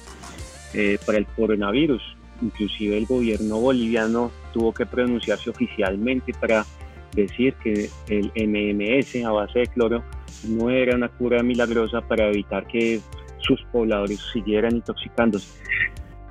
[0.74, 2.02] eh, para el coronavirus.
[2.42, 6.66] Inclusive el gobierno boliviano tuvo que pronunciarse oficialmente para
[7.14, 10.04] decir que el MMS a base de cloro
[10.44, 13.00] no era una cura milagrosa para evitar que
[13.40, 15.48] sus pobladores siguieran intoxicándose.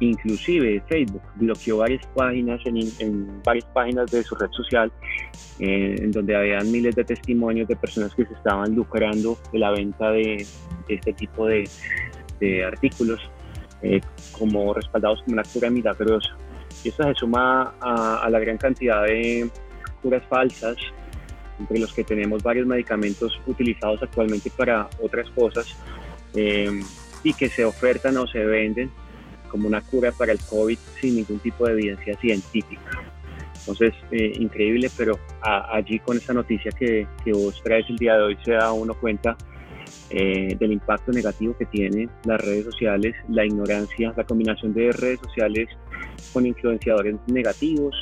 [0.00, 4.92] Inclusive Facebook bloqueó varias páginas en, varias páginas de su red social
[5.59, 9.70] eh, en donde habían miles de testimonios de personas que se estaban lucrando de la
[9.70, 10.46] venta de,
[10.88, 11.64] este tipo de,
[12.66, 13.20] artículos
[13.82, 14.00] eh,
[14.38, 16.36] como respaldados como una cura milagrosa.
[16.84, 19.48] Y esto se suma a, la gran cantidad de
[20.02, 20.76] curas falsas,
[21.59, 25.76] entre los que tenemos varios medicamentos utilizados actualmente para otras cosas
[26.34, 26.80] eh,
[27.22, 28.90] y que se ofertan o se venden
[29.48, 33.02] como una cura para el COVID sin ningún tipo de evidencia científica.
[33.61, 38.22] Entonces, eh, increíble, pero allí con esa noticia que, que, vos traes el día de
[38.22, 39.36] hoy se da uno cuenta
[40.11, 45.18] eh, del impacto negativo que tienen las redes sociales, la ignorancia, la combinación de redes
[45.18, 45.68] sociales
[46.32, 47.94] con influenciadores negativos,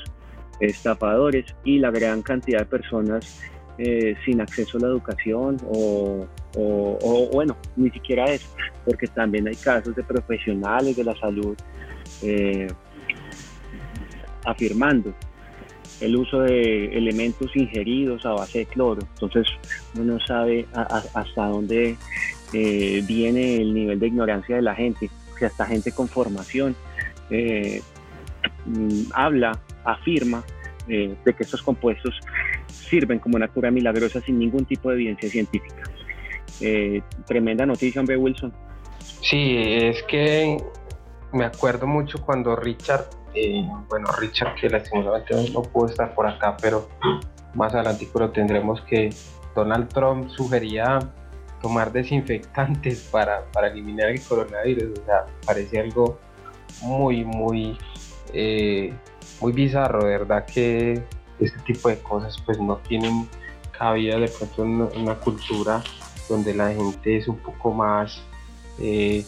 [0.61, 3.41] estafadores y la gran cantidad de personas
[3.79, 6.27] eh, sin acceso a la educación o,
[7.33, 8.49] bueno, ni siquiera eso,
[8.85, 11.57] porque también hay casos de profesionales de la salud
[12.23, 12.69] eh,
[14.45, 15.13] afirmando
[16.01, 19.01] el uso de elementos ingeridos a base de cloro.
[19.15, 19.47] Entonces
[19.95, 21.97] uno no sabe hasta dónde
[22.53, 25.11] eh, viene el nivel de ignorancia de la gente.
[25.39, 26.77] Si hasta gente con formación
[27.31, 27.83] eh,
[28.67, 30.43] mm, habla, afirma
[30.87, 32.15] de que estos compuestos
[32.69, 35.83] sirven como una cura milagrosa sin ningún tipo de evidencia científica.
[36.61, 38.53] Eh, tremenda noticia, hombre Wilson.
[39.23, 40.59] Sí, es que
[41.33, 46.57] me acuerdo mucho cuando Richard, eh, bueno, Richard que lastimosamente no pudo estar por acá,
[46.61, 46.89] pero
[47.55, 49.11] más adelante lo tendremos que
[49.55, 50.99] Donald Trump sugería
[51.61, 56.19] tomar desinfectantes para, para eliminar el coronavirus, o sea, parece algo
[56.83, 57.77] muy, muy,
[58.33, 58.95] eh,
[59.41, 61.03] muy bizarro, de verdad que
[61.41, 63.29] este tipo de cosas pues no tienen
[63.77, 65.83] cabida de pronto en una cultura
[66.29, 68.23] donde la gente es un poco más,
[68.79, 69.25] eh,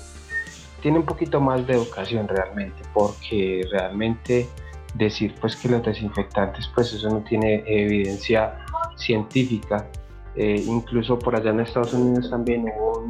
[0.80, 4.48] tiene un poquito más de educación realmente, porque realmente
[4.94, 8.64] decir pues que los desinfectantes pues eso no tiene evidencia
[8.96, 9.86] científica.
[10.34, 13.06] Eh, incluso por allá en Estados Unidos también hubo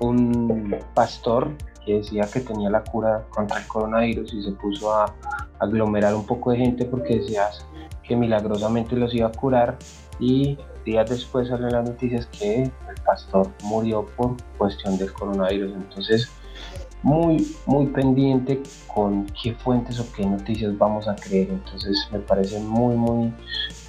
[0.00, 1.52] un, pastor
[1.84, 5.14] que decía que tenía la cura contra el coronavirus y se puso a
[5.58, 7.48] aglomerar un poco de gente porque decía
[8.02, 9.76] que milagrosamente los iba a curar
[10.18, 15.72] y días después salen las noticias que el pastor murió por cuestión del coronavirus.
[15.72, 16.30] Entonces,
[17.02, 21.50] muy, muy pendiente con qué fuentes o qué noticias vamos a creer.
[21.50, 23.32] Entonces, me parece muy, muy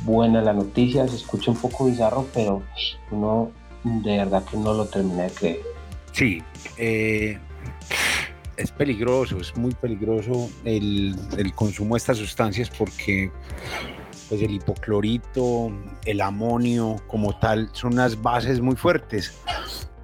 [0.05, 1.07] buena la noticia.
[1.07, 2.61] Se escucha un poco bizarro, pero
[3.11, 3.51] uno
[3.83, 5.59] de verdad que no lo termina de creer.
[6.13, 6.43] Sí,
[6.77, 7.39] eh,
[8.61, 11.15] es peligroso, es muy peligroso el,
[11.55, 13.31] consumo de estas sustancias porque
[14.29, 15.71] pues el hipoclorito,
[16.05, 19.37] el amonio como tal, son unas bases muy fuertes.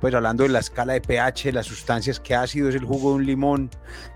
[0.01, 3.15] Pues hablando de la escala de pH, las sustancias que ácido es el jugo de
[3.15, 3.69] un limón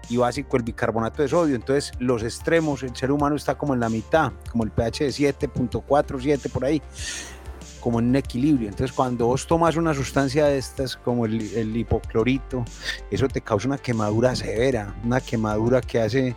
[0.10, 1.56] y básico el bicarbonato de sodio.
[1.56, 5.10] Entonces los extremos, el ser humano está como en la mitad, como el pH de
[5.10, 6.82] 7.4, 7 por ahí
[7.82, 8.70] como en un equilibrio.
[8.70, 12.64] Entonces, cuando vos tomas una sustancia de estas, como el, hipoclorito,
[13.10, 16.36] eso te causa una quemadura severa, una quemadura que hace,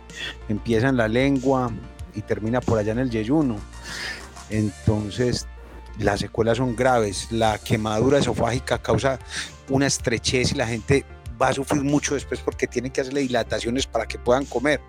[0.49, 1.71] empieza en la lengua,
[2.15, 3.57] y termina por allá en el yeyuno.
[4.49, 5.47] Entonces,
[5.99, 7.31] las secuelas son graves.
[7.31, 9.19] La quemadura esofágica causa
[9.69, 11.05] una estrechez y la gente
[11.41, 14.81] va a sufrir mucho después porque tienen que hacerle dilataciones para que puedan comer.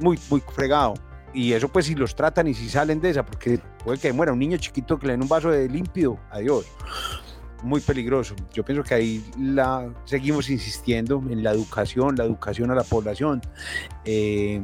[0.00, 0.94] Muy, muy fregado.
[1.34, 4.32] Y eso pues si los tratan y si salen de esa, porque puede que muera
[4.32, 6.66] un niño chiquito que le den un vaso de límpido, adiós.
[7.62, 8.36] Muy peligroso.
[8.52, 13.40] Yo pienso que ahí la, seguimos insistiendo en la educación, la educación a la población.
[14.04, 14.62] Eh,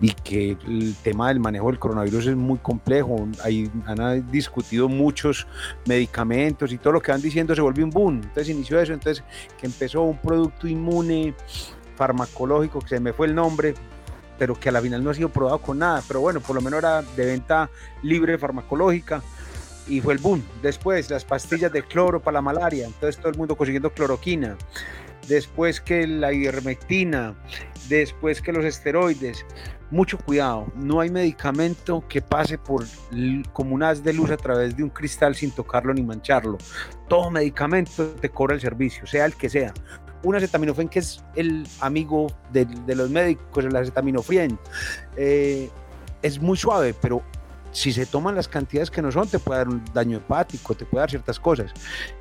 [0.00, 3.28] y que el tema del manejo del coronavirus es muy complejo.
[3.42, 5.46] Hay, han discutido muchos
[5.86, 8.16] medicamentos y todo lo que van diciendo se vuelve un boom.
[8.16, 9.24] Entonces inició eso, entonces
[9.58, 11.34] que empezó un producto inmune
[11.96, 13.74] farmacológico, que se me fue el nombre,
[14.38, 16.02] pero que a la final no ha sido probado con nada.
[16.06, 17.70] Pero bueno, por lo menos era de venta
[18.02, 19.22] libre farmacológica
[19.88, 20.42] y fue el boom.
[20.62, 24.56] Después las pastillas de cloro para la malaria, entonces todo el mundo consiguiendo cloroquina.
[25.28, 27.34] Después que la ivermectina,
[27.88, 29.44] después que los esteroides
[29.90, 32.84] mucho cuidado, no hay medicamento que pase por
[33.52, 36.58] como un haz de luz a través de un cristal sin tocarlo ni mancharlo.
[37.08, 39.72] Todo medicamento te cobra el servicio, sea el que sea.
[40.26, 42.66] Un acetaminofén que es el amigo de,
[42.96, 44.58] los médicos, el acetaminofén,
[45.16, 45.70] eh,
[46.20, 47.22] es muy suave, pero
[47.70, 50.84] si se toman las cantidades que no son, te puede dar un daño hepático, te
[50.84, 51.72] puede dar ciertas cosas.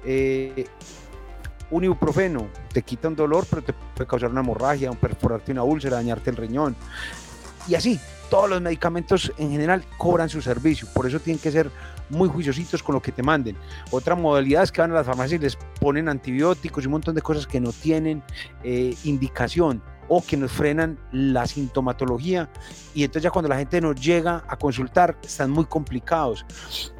[0.05, 0.67] Eh,
[1.71, 5.63] un ibuprofeno te quita un dolor, pero te puede causar una hemorragia, un perforarte una
[5.63, 6.75] úlcera, dañarte el riñón
[7.67, 7.99] y así.
[8.29, 11.71] Todos los medicamentos en general cobran su servicio, por eso tienen que ser
[12.09, 13.57] muy juiciositos con lo que te manden.
[13.91, 17.15] Otra modalidad es que van a las farmacias y les ponen antibióticos y un montón
[17.15, 18.23] de cosas que no tienen
[18.63, 22.49] eh, indicación o que nos frenan la sintomatología
[22.93, 26.45] y entonces ya cuando la gente nos llega a consultar están muy complicados.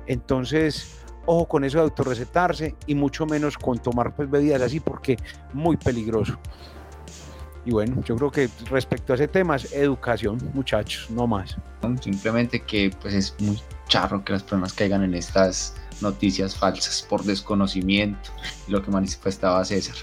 [0.08, 5.18] Entonces, ojo con eso de autorrecetarse y mucho menos con tomar pues, bebidas así porque
[5.54, 6.38] muy peligroso.
[7.66, 11.58] Y bueno, yo creo que respecto a ese tema es educación, muchachos, no más.
[12.00, 17.24] Simplemente que pues es muy charro que las personas caigan en estas noticias falsas por
[17.24, 18.30] desconocimiento,
[18.68, 19.96] lo que manifestaba César.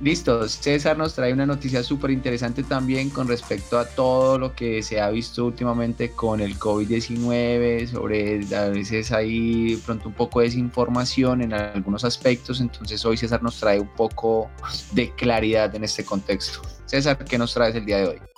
[0.00, 4.82] listo, César nos trae una noticia súper interesante también con respecto a todo lo que
[4.82, 10.46] se ha visto últimamente con el COVID-19, sobre a veces hay pronto un poco de
[10.46, 14.50] desinformación en algunos aspectos, entonces hoy César nos trae un poco
[14.92, 16.60] de claridad en este contexto.
[16.86, 18.29] César, ¿qué nos traes el día de hoy?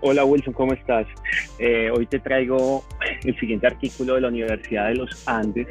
[0.00, 1.06] Hola Wilson, ¿cómo estás?
[1.58, 2.82] Eh, hoy te traigo
[3.24, 5.66] el siguiente artículo de la Universidad de los Andes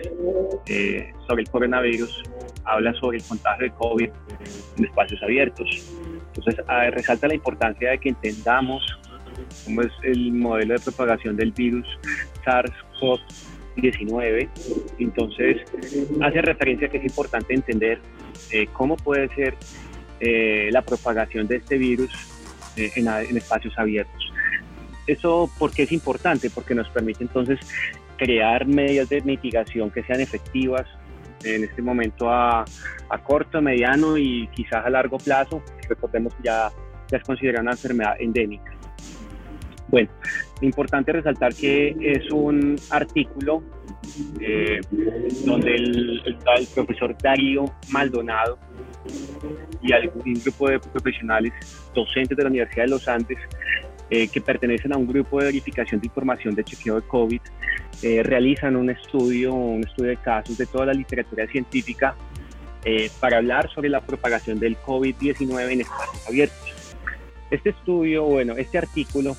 [0.67, 2.21] eh, sobre el coronavirus.
[2.65, 4.09] Habla sobre el contagio de COVID
[4.77, 5.67] en espacios abiertos.
[6.35, 8.83] Entonces, resalta la importancia de que entendamos
[9.65, 11.87] cómo es el modelo de propagación del virus
[12.45, 14.49] SARS-CoV-19.
[14.99, 15.57] Entonces,
[16.21, 17.99] hace referencia que es importante entender
[18.51, 19.55] eh, cómo puede ser
[20.71, 22.30] la propagación de este virus
[22.75, 24.33] eh, en, espacios abiertos.
[25.07, 27.59] Eso porque es importante, porque nos permite entonces
[28.17, 30.85] crear medidas de mitigación que sean efectivas
[31.43, 32.63] en este momento a,
[33.09, 35.63] a corto, mediano y quizás a largo plazo.
[35.89, 36.69] Recordemos que ya,
[37.09, 38.71] ya es considerada una enfermedad endémica.
[39.91, 40.09] Bueno,
[40.61, 43.61] importante resaltar que es un artículo
[44.39, 44.79] eh,
[45.45, 48.57] donde el, el, profesor Darío Maldonado
[49.81, 51.53] y algún grupo de profesionales
[51.93, 53.37] docentes de la Universidad de los Andes
[54.09, 57.41] eh, que pertenecen a un grupo de verificación de información de chequeo de COVID
[58.03, 62.15] eh, realizan un estudio, un estudio de casos de toda la literatura científica
[63.19, 66.95] para hablar sobre la propagación del COVID-19 en espacios abiertos.
[67.51, 69.37] Este estudio, bueno, este artículo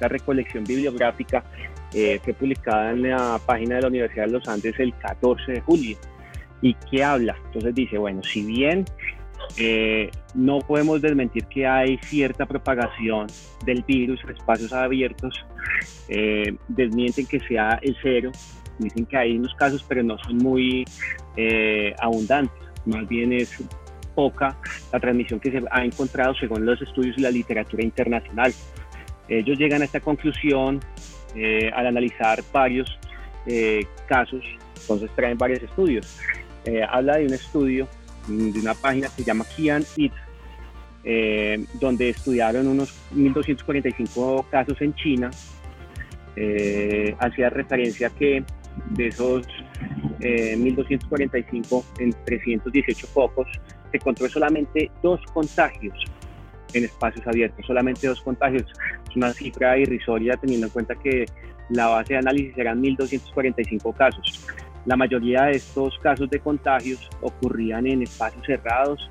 [0.00, 1.44] la recolección bibliográfica
[1.92, 5.60] eh, fue publicada en la página de la Universidad de los Andes el 14 de
[5.60, 5.96] julio.
[6.62, 7.36] ¿Y qué habla?
[7.46, 8.84] Entonces dice, bueno, si bien
[9.56, 13.26] eh, no podemos desmentir que hay cierta propagación
[13.64, 15.44] del virus en espacios abiertos,
[16.08, 18.32] eh, desmienten que sea el cero,
[18.78, 20.84] dicen que hay unos casos, pero no son muy
[22.00, 23.62] abundantes, más bien es
[24.18, 24.56] poca
[24.92, 28.52] la transmisión que se ha encontrado según los estudios y la literatura internacional.
[29.28, 30.80] Ellos llegan a esta conclusión
[31.36, 32.98] eh, al analizar varios
[33.46, 34.42] eh, casos,
[34.80, 36.18] entonces traen varios estudios.
[36.68, 37.88] Eh, habla de un estudio
[38.28, 40.12] mm, de una página que se llama Kian It,
[41.80, 45.30] donde estudiaron unos 1.245 casos en China.
[47.18, 48.44] hacía referencia que
[48.90, 49.46] de esos
[50.20, 53.48] 1.245 en 318 focos
[53.90, 55.94] se encontró solamente dos contagios
[56.74, 58.64] en espacios abiertos, solamente dos contagios.
[59.08, 61.26] Es una cifra irrisoria teniendo en cuenta que
[61.70, 64.46] la base de análisis eran 1.245 casos.
[64.86, 69.10] La mayoría de estos casos de contagios ocurrían en espacios cerrados,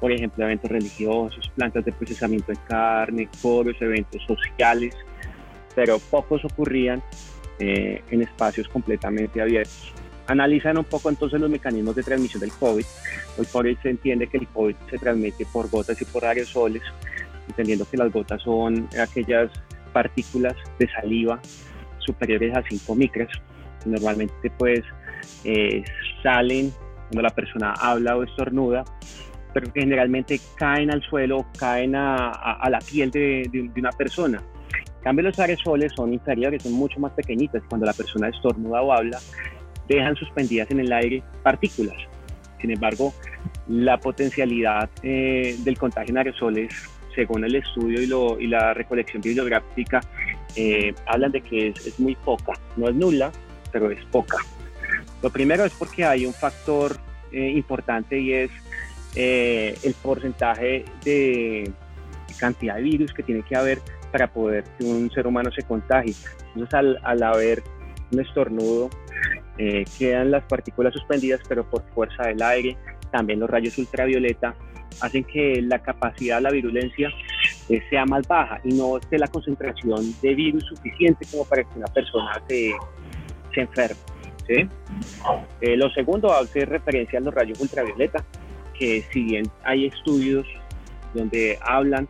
[0.00, 4.94] por ejemplo, eventos religiosos, plantas de procesamiento de carne, coros, eventos sociales,
[5.74, 7.02] pero pocos ocurrían
[7.58, 9.92] eh, en espacios completamente abiertos
[10.30, 12.84] analizan un poco entonces los mecanismos de transmisión del COVID.
[13.36, 16.82] Hoy por hoy se entiende que el COVID se transmite por gotas y por aerosoles,
[17.48, 19.50] entendiendo que las gotas son aquellas
[19.92, 21.40] partículas de saliva
[21.98, 23.28] superiores a 5 micras.
[23.86, 24.80] Normalmente pues
[25.44, 25.82] eh,
[26.22, 26.72] salen
[27.08, 28.84] cuando la persona habla o estornuda,
[29.52, 34.42] pero que generalmente caen al suelo caen a, la piel de, una persona.
[34.98, 37.62] En cambio, los aerosoles son inferiores, son mucho más pequeñitas.
[37.68, 39.18] Cuando la persona estornuda o habla,
[39.88, 41.96] dejan suspendidas en el aire partículas.
[42.60, 43.12] Sin embargo,
[43.66, 46.74] la potencialidad eh, del contagio en aerosoles,
[47.14, 50.00] según el estudio y, la recolección bibliográfica,
[50.54, 52.52] eh, hablan de que es, muy poca.
[52.76, 53.32] No es nula,
[53.72, 54.38] pero es poca.
[55.22, 56.96] Lo primero es porque hay un factor
[57.32, 58.50] eh, importante y es
[59.14, 61.72] el porcentaje de
[62.38, 63.80] cantidad de virus que tiene que haber
[64.12, 66.14] para poder que un ser humano se contagie.
[66.54, 67.62] Entonces, al, al haber
[68.12, 68.90] un estornudo,
[69.58, 72.78] eh, quedan las partículas suspendidas, pero por fuerza del aire,
[73.10, 74.54] también los rayos ultravioleta
[75.00, 77.10] hacen que la capacidad, la virulencia
[77.68, 81.78] eh, sea más baja y no esté la concentración de virus suficiente como para que
[81.78, 82.72] una persona se,
[83.54, 83.96] se enferme.
[84.48, 88.24] Eh, lo segundo hace referencia a los rayos ultravioleta,
[88.76, 90.46] que si bien hay estudios
[91.14, 92.08] donde hablan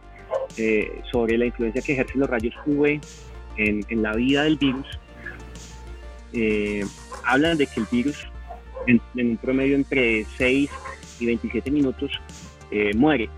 [1.10, 3.00] sobre la influencia que ejercen los rayos UV
[3.56, 4.86] en, en la vida del virus,
[6.32, 6.84] eh,
[7.24, 8.26] hablan de que el virus
[8.86, 10.70] en, un promedio entre 6
[11.18, 12.10] y 27 minutos
[12.70, 13.28] eh, muere.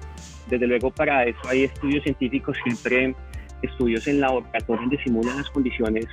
[0.48, 3.14] Desde luego para eso hay estudios científicos, siempre
[3.62, 6.06] estudios en laboratorio donde simulan las condiciones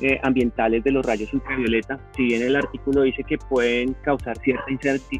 [0.00, 1.98] eh, ambientales de los rayos ultravioleta.
[2.16, 4.64] Si bien el artículo dice que pueden causar cierta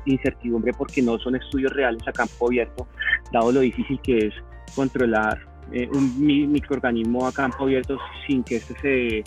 [0.06, 2.86] incertidumbre porque no son estudios reales a campo abierto,
[3.32, 4.34] dado lo difícil que es
[4.74, 5.38] controlar
[5.72, 9.24] eh, un microorganismo a campo abierto sin que este se,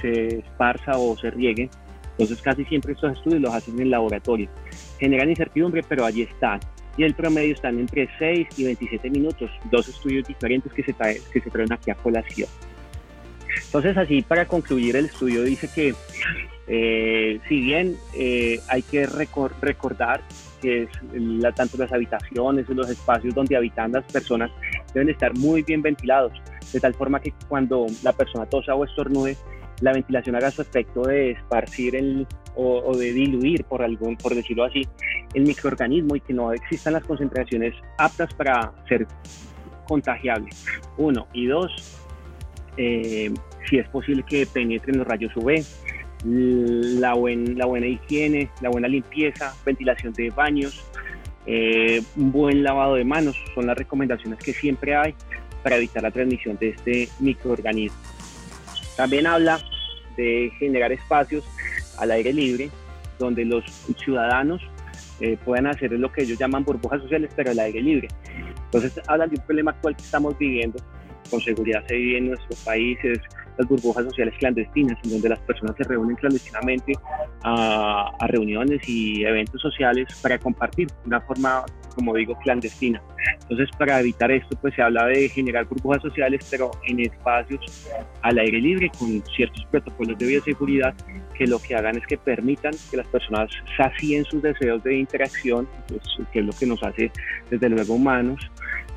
[0.00, 1.70] se esparza o se riegue.
[2.12, 4.48] Entonces casi siempre estos estudios los hacen en laboratorio.
[4.98, 6.60] Generan incertidumbre, pero allí están.
[6.96, 11.40] Y el promedio están entre 6 y 27 minutos, dos estudios diferentes que se, que
[11.40, 12.48] se traen aquí a colación.
[13.56, 15.94] Entonces así para concluir el estudio dice que
[16.66, 20.22] eh, si bien eh, hay que recordar
[20.62, 24.50] que es la, tanto las habitaciones los espacios donde habitan las personas
[24.94, 26.32] deben estar muy bien ventilados,
[26.72, 29.36] de tal forma que cuando la persona tosa o estornude,
[29.80, 34.64] la ventilación haga su efecto de esparcir el, o, de diluir, por, algún, por decirlo
[34.64, 34.82] así,
[35.34, 39.06] el microorganismo y que no existan las concentraciones aptas para ser
[39.86, 40.50] contagiable.
[40.96, 41.26] Uno.
[41.32, 42.03] Y dos,
[42.76, 43.32] eh,
[43.68, 45.64] si es posible que penetren los rayos UV,
[46.24, 50.84] la, la buena higiene, la buena limpieza, ventilación de baños,
[51.46, 55.14] eh, un buen lavado de manos son las recomendaciones que siempre hay
[55.62, 57.98] para evitar la transmisión de este microorganismo.
[58.96, 59.60] También habla
[60.16, 61.44] de generar espacios
[61.98, 62.70] al aire libre
[63.18, 63.64] donde los
[64.02, 64.62] ciudadanos
[65.20, 68.08] eh, puedan hacer lo que ellos llaman burbujas sociales, pero al aire libre.
[68.64, 70.78] Entonces hablan de un problema actual que estamos viviendo,
[71.30, 73.20] con seguridad se vive en nuestros países,
[73.58, 76.92] las burbujas sociales clandestinas, en donde las personas se reúnen clandestinamente
[77.42, 81.64] a, reuniones y eventos sociales para compartir de una forma,
[81.94, 83.00] como digo, clandestina.
[83.42, 87.88] Entonces, para evitar esto, pues se habla de generar burbujas sociales, pero en espacios
[88.22, 90.94] al aire libre, con ciertos protocolos de bioseguridad
[91.34, 95.68] que lo que hagan es que permitan que las personas sacien sus deseos de interacción,
[95.88, 96.02] pues,
[96.32, 97.12] que es lo que nos hace
[97.50, 98.50] desde luego humanos,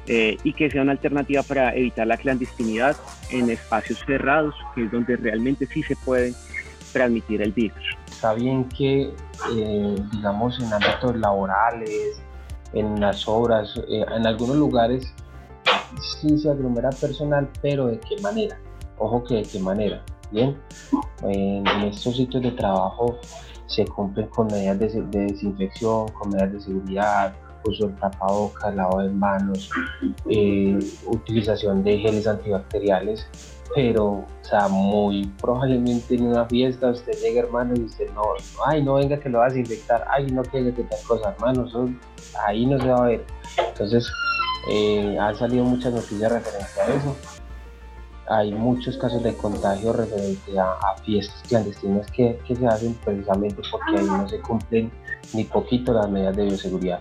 [0.07, 2.95] eh, y que sea una alternativa para evitar la clandestinidad
[3.29, 6.33] en espacios cerrados, que es donde realmente sí se puede
[6.93, 7.83] transmitir el virus.
[8.09, 9.13] Está bien que,
[9.53, 12.21] eh, digamos, en ámbitos laborales,
[12.73, 15.13] en las obras, eh, en algunos lugares
[16.21, 18.57] sí se aglomera personal, pero ¿de qué manera?
[18.97, 20.03] Ojo que de qué manera.
[20.31, 20.57] Bien,
[21.23, 23.19] en, estos sitios de trabajo
[23.65, 27.33] se cumplen con medidas de, de desinfección, con medidas de seguridad,
[27.65, 29.69] uso de tapabocas, lavado de manos,
[30.29, 33.27] eh, utilización de geles antibacteriales,
[33.75, 38.23] pero, o sea, muy probablemente en una fiesta usted llega, hermano, y usted no,
[38.65, 41.67] ay, no venga que lo vas a infectar, ay, no que que tal cosa, hermano,
[42.45, 43.25] ahí no se va a ver.
[43.57, 44.09] Entonces,
[44.69, 47.15] eh, han salido muchas noticias referentes a eso.
[48.29, 53.97] Hay muchos casos de contagio referente a, fiestas clandestinas que, que se hacen precisamente porque
[53.97, 54.91] ahí no se cumplen
[55.33, 56.99] ni poquito las medidas de bioseguridad.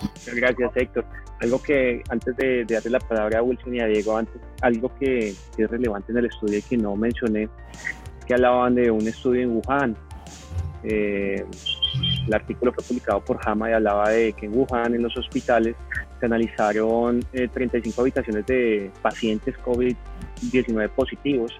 [0.00, 1.04] Muchas gracias, Héctor.
[1.40, 5.28] Algo que antes de, darle la palabra a Wilson y a Diego, antes, algo que,
[5.28, 7.48] es relevante en el estudio y que no mencioné,
[8.26, 9.96] que hablaban de un estudio en Wuhan.
[10.82, 11.44] Eh,
[12.26, 15.76] el artículo fue publicado por Hama y hablaba de que en Wuhan, en los hospitales,
[16.18, 21.52] se analizaron 35 eh, habitaciones de pacientes COVID-19 positivos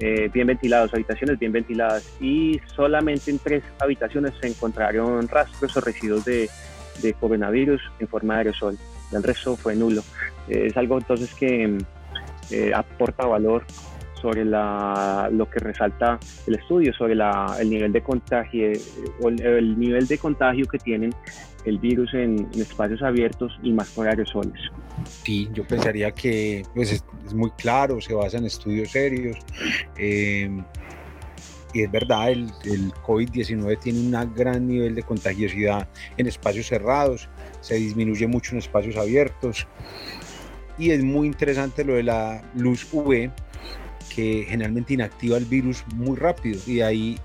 [0.00, 5.80] eh, bien ventilados, habitaciones bien ventiladas y solamente en tres habitaciones se encontraron rastros o
[5.80, 6.48] residuos de,
[7.18, 8.78] coronavirus en forma de aerosol.
[9.12, 10.02] El resto fue nulo.
[10.48, 11.78] Eh, es algo entonces que
[12.50, 13.64] eh, aporta valor
[14.22, 18.70] sobre la, lo que resalta el estudio, sobre la, el nivel de contagio,
[19.20, 21.12] o el, nivel de contagio que tienen
[21.64, 24.60] el virus en, espacios abiertos y más con aerosoles.
[25.24, 29.36] Sí, yo pensaría que pues, es, muy claro, se basa en estudios serios.
[29.96, 30.50] Eh,
[31.74, 35.88] y es verdad, el, el COVID-19 tiene un gran nivel de contagiosidad
[36.18, 37.28] en espacios cerrados,
[37.60, 39.66] se disminuye mucho en espacios abiertos.
[40.78, 43.30] Y es muy interesante lo de la luz UV,
[44.14, 47.18] que generalmente inactiva el virus muy rápido y ahí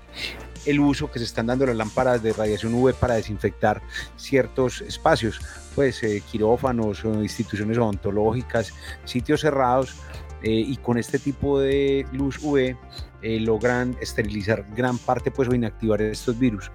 [0.68, 3.80] el uso que se están dando las lámparas de radiación UV para desinfectar
[4.16, 5.40] ciertos espacios,
[5.74, 8.72] pues eh, quirófanos instituciones odontológicas,
[9.04, 9.96] sitios cerrados,
[10.42, 12.76] eh, y con este tipo de luz UV
[13.22, 16.70] eh, logran esterilizar gran parte pues o inactivar estos virus.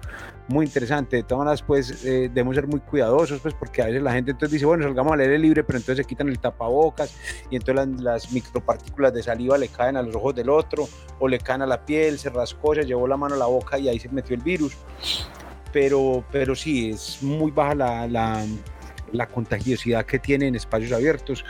[0.46, 4.02] Muy interesante, de todas maneras pues eh, debemos ser muy cuidadosos pues porque a veces
[4.02, 7.16] la gente entonces dice bueno salgamos al aire libre pero entonces se quitan el tapabocas
[7.50, 10.86] y entonces las, las, micropartículas de saliva le caen a los ojos del otro
[11.18, 13.78] o le caen a la piel, se rascó, se llevó la mano a la boca
[13.78, 14.76] y ahí se metió el virus.
[15.72, 18.44] Pero, pero sí, es muy baja la, la,
[19.12, 21.44] la contagiosidad que tiene en espacios abiertos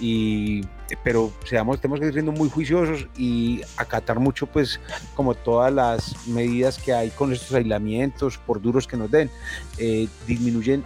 [0.00, 0.62] y
[1.02, 4.80] pero seamos, tenemos que ir siendo muy juiciosos y acatar mucho, pues,
[5.14, 9.30] como todas las medidas que hay con estos aislamientos, por duros que nos den,
[9.78, 10.84] eh, disminuyen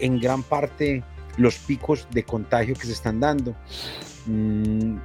[0.00, 1.02] en gran parte
[1.36, 3.54] los picos de contagio que se están dando.
[4.26, 4.96] Mm,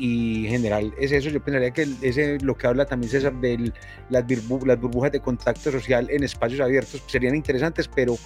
[0.00, 1.28] y en general es eso.
[1.28, 3.72] Yo pensaría que ese, lo que habla también César de
[4.08, 4.24] las,
[4.64, 8.16] las burbujas de contacto social en espacios abiertos serían interesantes, pero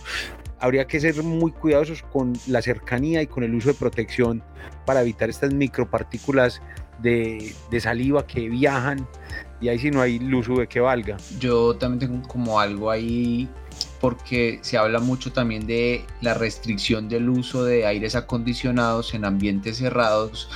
[0.61, 4.43] habría que ser muy cuidadosos con la cercanía y con el uso de protección
[4.87, 6.63] para evitar estas micropartículas
[7.03, 9.05] de, de saliva que viajan
[9.61, 11.17] y ahí sí no hay luz de que valga.
[11.41, 13.49] Yo también tengo como algo ahí
[14.05, 19.79] porque se habla mucho también de la restricción del uso de aires acondicionados en ambientes
[19.79, 20.51] cerrados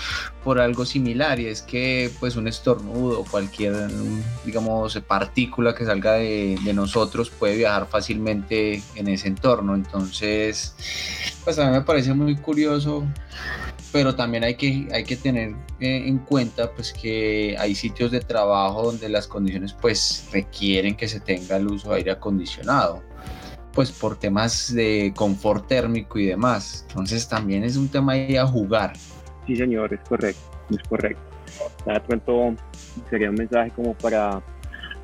[0.44, 3.88] por algo similar y es que pues un estornudo cualquier
[4.44, 9.74] digamos partícula que salga de, de, nosotros puede viajar fácilmente en ese entorno.
[9.74, 10.74] Entonces
[11.42, 13.06] pues a mí me parece muy curioso
[13.92, 18.20] pero también hay que, hay que tener eh, en cuenta pues que hay sitios de
[18.20, 23.02] trabajo donde las condiciones pues requieren que se tenga el uso de aire acondicionado
[23.78, 26.84] pues por temas de confort térmico y demás.
[26.88, 28.94] Entonces también es un tema ahí a jugar.
[29.46, 31.22] Sí señor es correcto es correcto.
[31.86, 32.56] De pronto
[33.08, 34.42] sería un mensaje como para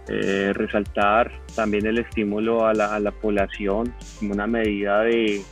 [0.08, 5.44] eh, resaltar también el estímulo a la, a la población como una medida de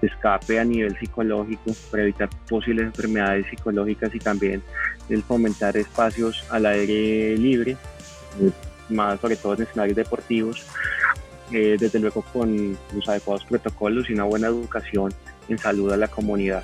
[0.00, 4.62] escape a nivel psicológico para evitar posibles enfermedades psicológicas y también
[5.08, 7.72] el fomentar espacios al aire libre,
[8.40, 8.50] eh,
[8.88, 10.64] más sobre todo en escenarios deportivos,
[11.52, 15.12] eh, desde luego con los adecuados protocolos y una buena educación
[15.48, 16.62] en salud a la comunidad.